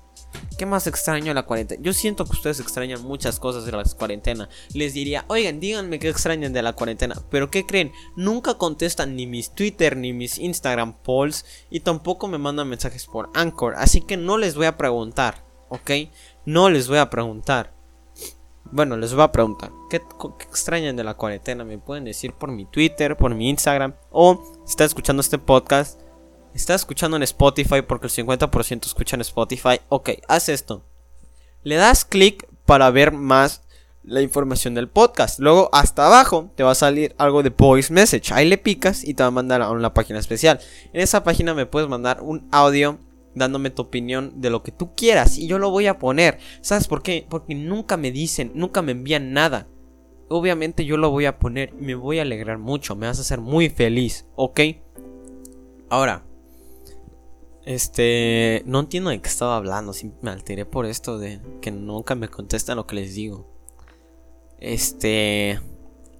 ¿Qué 0.57 0.65
más 0.65 0.87
extraño 0.87 1.33
la 1.33 1.45
cuarentena? 1.45 1.81
Yo 1.81 1.93
siento 1.93 2.25
que 2.25 2.31
ustedes 2.31 2.59
extrañan 2.59 3.03
muchas 3.03 3.39
cosas 3.39 3.65
de 3.65 3.71
la 3.71 3.83
cuarentena. 3.83 4.49
Les 4.73 4.93
diría, 4.93 5.25
oigan, 5.27 5.59
díganme 5.59 5.99
qué 5.99 6.09
extrañan 6.09 6.53
de 6.53 6.61
la 6.61 6.73
cuarentena. 6.73 7.15
Pero 7.29 7.49
¿qué 7.51 7.65
creen? 7.65 7.91
Nunca 8.15 8.55
contestan 8.55 9.15
ni 9.15 9.27
mis 9.27 9.53
Twitter 9.53 9.95
ni 9.97 10.13
mis 10.13 10.37
Instagram 10.37 10.93
polls. 11.03 11.45
Y 11.69 11.81
tampoco 11.81 12.27
me 12.27 12.37
mandan 12.37 12.69
mensajes 12.69 13.05
por 13.05 13.29
Anchor. 13.33 13.75
Así 13.77 14.01
que 14.01 14.17
no 14.17 14.37
les 14.37 14.55
voy 14.55 14.65
a 14.65 14.77
preguntar, 14.77 15.45
¿ok? 15.69 15.91
No 16.45 16.69
les 16.69 16.87
voy 16.87 16.97
a 16.97 17.09
preguntar. 17.09 17.76
Bueno, 18.71 18.97
les 18.97 19.13
voy 19.13 19.23
a 19.23 19.31
preguntar, 19.31 19.71
¿qué, 19.89 20.01
extrañan 20.41 20.95
de 20.95 21.03
la 21.03 21.13
cuarentena? 21.13 21.63
Me 21.63 21.77
pueden 21.77 22.03
decir 22.03 22.33
por 22.33 22.51
mi 22.51 22.65
Twitter, 22.65 23.15
por 23.15 23.33
mi 23.33 23.49
Instagram, 23.49 23.93
o 24.11 24.43
si 24.65 24.71
está 24.71 24.83
escuchando 24.83 25.21
este 25.21 25.37
podcast, 25.37 26.01
está 26.53 26.75
escuchando 26.75 27.15
en 27.15 27.23
Spotify 27.23 27.81
porque 27.81 28.07
el 28.07 28.13
50% 28.13 28.85
escucha 28.85 29.15
en 29.15 29.21
Spotify. 29.21 29.79
Ok, 29.89 30.09
haz 30.27 30.49
esto. 30.49 30.83
Le 31.63 31.75
das 31.75 32.03
clic 32.03 32.47
para 32.65 32.91
ver 32.91 33.13
más 33.13 33.61
la 34.03 34.21
información 34.21 34.73
del 34.73 34.89
podcast. 34.89 35.39
Luego, 35.39 35.69
hasta 35.71 36.05
abajo 36.05 36.51
te 36.55 36.63
va 36.63 36.71
a 36.71 36.75
salir 36.75 37.15
algo 37.17 37.43
de 37.43 37.49
voice 37.49 37.93
message. 37.93 38.33
Ahí 38.33 38.47
le 38.49 38.57
picas 38.57 39.03
y 39.03 39.13
te 39.13 39.23
va 39.23 39.27
a 39.27 39.31
mandar 39.31 39.61
a 39.61 39.69
una 39.69 39.93
página 39.93 40.19
especial. 40.19 40.59
En 40.93 41.01
esa 41.01 41.23
página 41.23 41.53
me 41.53 41.65
puedes 41.65 41.89
mandar 41.89 42.21
un 42.21 42.47
audio 42.51 42.99
dándome 43.37 43.69
tu 43.69 43.83
opinión 43.83 44.33
de 44.41 44.49
lo 44.49 44.63
que 44.63 44.71
tú 44.71 44.95
quieras 44.95 45.37
y 45.37 45.47
yo 45.47 45.59
lo 45.59 45.69
voy 45.69 45.87
a 45.87 45.99
poner. 45.99 46.39
¿Sabes 46.61 46.87
por 46.87 47.03
qué? 47.03 47.25
Porque 47.29 47.55
nunca 47.55 47.97
me 47.97 48.11
dicen, 48.11 48.51
nunca 48.55 48.81
me 48.81 48.91
envían 48.91 49.33
nada. 49.33 49.67
Obviamente 50.29 50.85
yo 50.85 50.97
lo 50.97 51.09
voy 51.09 51.25
a 51.25 51.39
poner 51.39 51.73
y 51.79 51.83
me 51.83 51.95
voy 51.95 52.19
a 52.19 52.23
alegrar 52.23 52.57
mucho, 52.57 52.95
me 52.95 53.07
vas 53.07 53.17
a 53.17 53.21
hacer 53.21 53.39
muy 53.39 53.69
feliz, 53.69 54.25
¿ok? 54.35 54.59
Ahora, 55.89 56.25
este, 57.65 58.63
no 58.65 58.81
entiendo 58.81 59.09
de 59.09 59.21
qué 59.21 59.29
estaba 59.29 59.55
hablando, 59.55 59.93
me 60.21 60.31
alteré 60.31 60.65
por 60.65 60.85
esto 60.85 61.17
de 61.17 61.39
que 61.61 61.71
nunca 61.71 62.15
me 62.15 62.27
contestan 62.27 62.75
lo 62.75 62.87
que 62.87 62.95
les 62.95 63.15
digo. 63.15 63.47
Este, 64.59 65.61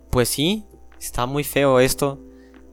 pues 0.09 0.29
sí, 0.29 0.65
está 0.99 1.25
muy 1.25 1.43
feo 1.43 1.79
esto 1.79 2.26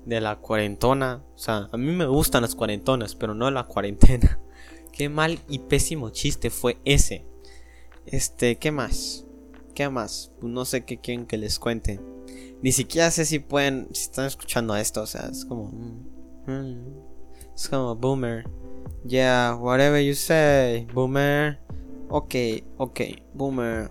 de 0.05 0.21
la 0.21 0.37
cuarentona. 0.37 1.25
O 1.35 1.38
sea, 1.38 1.69
a 1.73 1.77
mí 1.77 1.93
me 1.93 2.07
gustan 2.07 2.43
las 2.43 2.55
cuarentonas, 2.55 3.14
pero 3.14 3.35
no 3.35 3.51
la 3.51 3.64
cuarentena. 3.64 4.40
Qué 4.93 5.09
mal 5.09 5.40
y 5.49 5.61
pésimo 5.61 6.11
chiste 6.11 6.51
fue 6.51 6.79
ese. 6.85 7.27
Este, 8.07 8.57
¿qué 8.57 8.71
más? 8.71 9.27
¿Qué 9.75 9.88
más? 9.88 10.31
Pues 10.40 10.53
no 10.53 10.64
sé 10.64 10.85
qué 10.85 11.01
quieren 11.01 11.27
que 11.27 11.37
les 11.37 11.59
cuente. 11.59 12.01
Ni 12.62 12.71
siquiera 12.71 13.11
sé 13.11 13.25
si 13.25 13.40
pueden, 13.40 13.88
si 13.93 14.03
están 14.05 14.27
escuchando 14.27 14.77
esto, 14.77 15.03
o 15.03 15.07
sea, 15.07 15.29
es 15.31 15.45
como... 15.45 15.71
Mm, 16.47 17.55
es 17.55 17.69
como 17.69 17.97
boomer. 17.97 18.45
Yeah, 19.07 19.57
whatever 19.61 20.01
you 20.01 20.14
say, 20.14 20.87
boomer. 20.95 21.59
Ok, 22.09 22.35
ok, 22.77 23.01
boomer. 23.33 23.90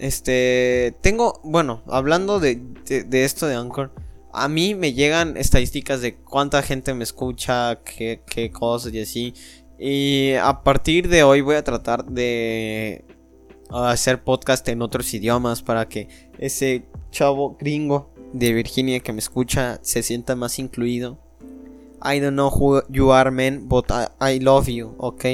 Este, 0.00 0.96
tengo, 1.02 1.40
bueno, 1.44 1.82
hablando 1.86 2.40
de, 2.40 2.58
de, 2.86 3.24
esto 3.24 3.46
de 3.46 3.54
Anchor, 3.54 3.92
a 4.32 4.48
mí 4.48 4.74
me 4.74 4.94
llegan 4.94 5.36
estadísticas 5.36 6.00
de 6.00 6.16
cuánta 6.16 6.62
gente 6.62 6.94
me 6.94 7.04
escucha, 7.04 7.82
qué, 7.84 8.22
qué 8.26 8.50
cosas 8.50 8.94
y 8.94 9.00
así. 9.02 9.34
Y 9.78 10.32
a 10.42 10.62
partir 10.62 11.06
de 11.10 11.22
hoy 11.22 11.42
voy 11.42 11.56
a 11.56 11.64
tratar 11.64 12.06
de 12.06 13.04
hacer 13.68 14.24
podcast 14.24 14.66
en 14.68 14.80
otros 14.80 15.12
idiomas 15.12 15.62
para 15.62 15.86
que 15.86 16.08
ese 16.38 16.86
chavo 17.10 17.58
gringo 17.60 18.10
de 18.32 18.54
Virginia 18.54 19.00
que 19.00 19.12
me 19.12 19.18
escucha 19.18 19.80
se 19.82 20.02
sienta 20.02 20.34
más 20.34 20.58
incluido. 20.58 21.18
I 22.02 22.20
don't 22.20 22.32
know 22.32 22.48
who 22.48 22.82
you 22.88 23.12
are, 23.12 23.30
man, 23.30 23.68
but 23.68 23.90
I, 23.90 24.36
I 24.36 24.40
love 24.40 24.66
you, 24.68 24.94
¿ok? 24.96 25.24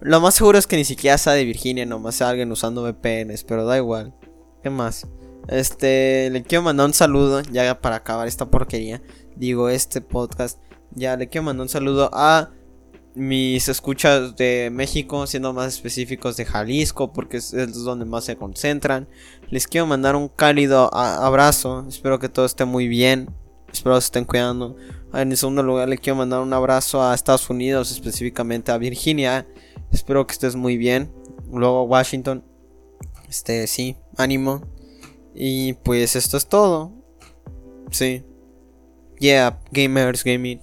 Lo 0.00 0.20
más 0.20 0.34
seguro 0.34 0.58
es 0.58 0.66
que 0.66 0.76
ni 0.76 0.84
siquiera 0.84 1.18
sea 1.18 1.34
de 1.34 1.44
Virginia, 1.44 1.84
nomás 1.84 2.16
sea 2.16 2.30
alguien 2.30 2.50
usando 2.50 2.82
VPNs, 2.82 3.44
pero 3.44 3.64
da 3.66 3.76
igual. 3.76 4.14
¿Qué 4.62 4.70
más? 4.70 5.06
Este, 5.48 6.30
le 6.30 6.42
quiero 6.42 6.62
mandar 6.62 6.86
un 6.86 6.94
saludo, 6.94 7.42
ya 7.42 7.80
para 7.80 7.96
acabar 7.96 8.28
esta 8.28 8.50
porquería. 8.50 9.02
Digo, 9.36 9.68
este 9.68 10.00
podcast. 10.00 10.58
Ya 10.92 11.16
le 11.16 11.28
quiero 11.28 11.44
mandar 11.44 11.62
un 11.62 11.68
saludo 11.68 12.10
a 12.12 12.50
mis 13.14 13.68
escuchas 13.68 14.36
de 14.36 14.70
México, 14.72 15.26
siendo 15.26 15.52
más 15.52 15.74
específicos 15.74 16.36
de 16.36 16.44
Jalisco, 16.44 17.12
porque 17.12 17.38
es, 17.38 17.52
donde 17.84 18.04
más 18.04 18.24
se 18.24 18.36
concentran. 18.36 19.08
Les 19.50 19.66
quiero 19.66 19.86
mandar 19.86 20.16
un 20.16 20.28
cálido 20.28 20.92
abrazo. 20.94 21.86
Espero 21.88 22.18
que 22.18 22.28
todo 22.28 22.46
esté 22.46 22.64
muy 22.64 22.88
bien. 22.88 23.30
Espero 23.72 23.96
que 23.96 24.00
se 24.00 24.06
estén 24.06 24.24
cuidando. 24.24 24.76
En 25.12 25.36
segundo 25.36 25.62
lugar, 25.62 25.88
le 25.88 25.98
quiero 25.98 26.16
mandar 26.16 26.40
un 26.40 26.52
abrazo 26.52 27.02
a 27.02 27.14
Estados 27.14 27.50
Unidos, 27.50 27.90
específicamente 27.90 28.72
a 28.72 28.78
Virginia. 28.78 29.46
Espero 29.92 30.26
que 30.26 30.32
estés 30.32 30.56
muy 30.56 30.76
bien. 30.76 31.12
Luego 31.52 31.84
Washington. 31.84 32.44
Este, 33.28 33.66
sí, 33.66 33.96
ánimo. 34.16 34.62
Y 35.34 35.74
pues 35.74 36.16
esto 36.16 36.36
es 36.36 36.48
todo. 36.48 36.92
Sí. 37.90 38.24
Yeah, 39.18 39.60
gamers, 39.70 40.24
gaming. 40.24 40.60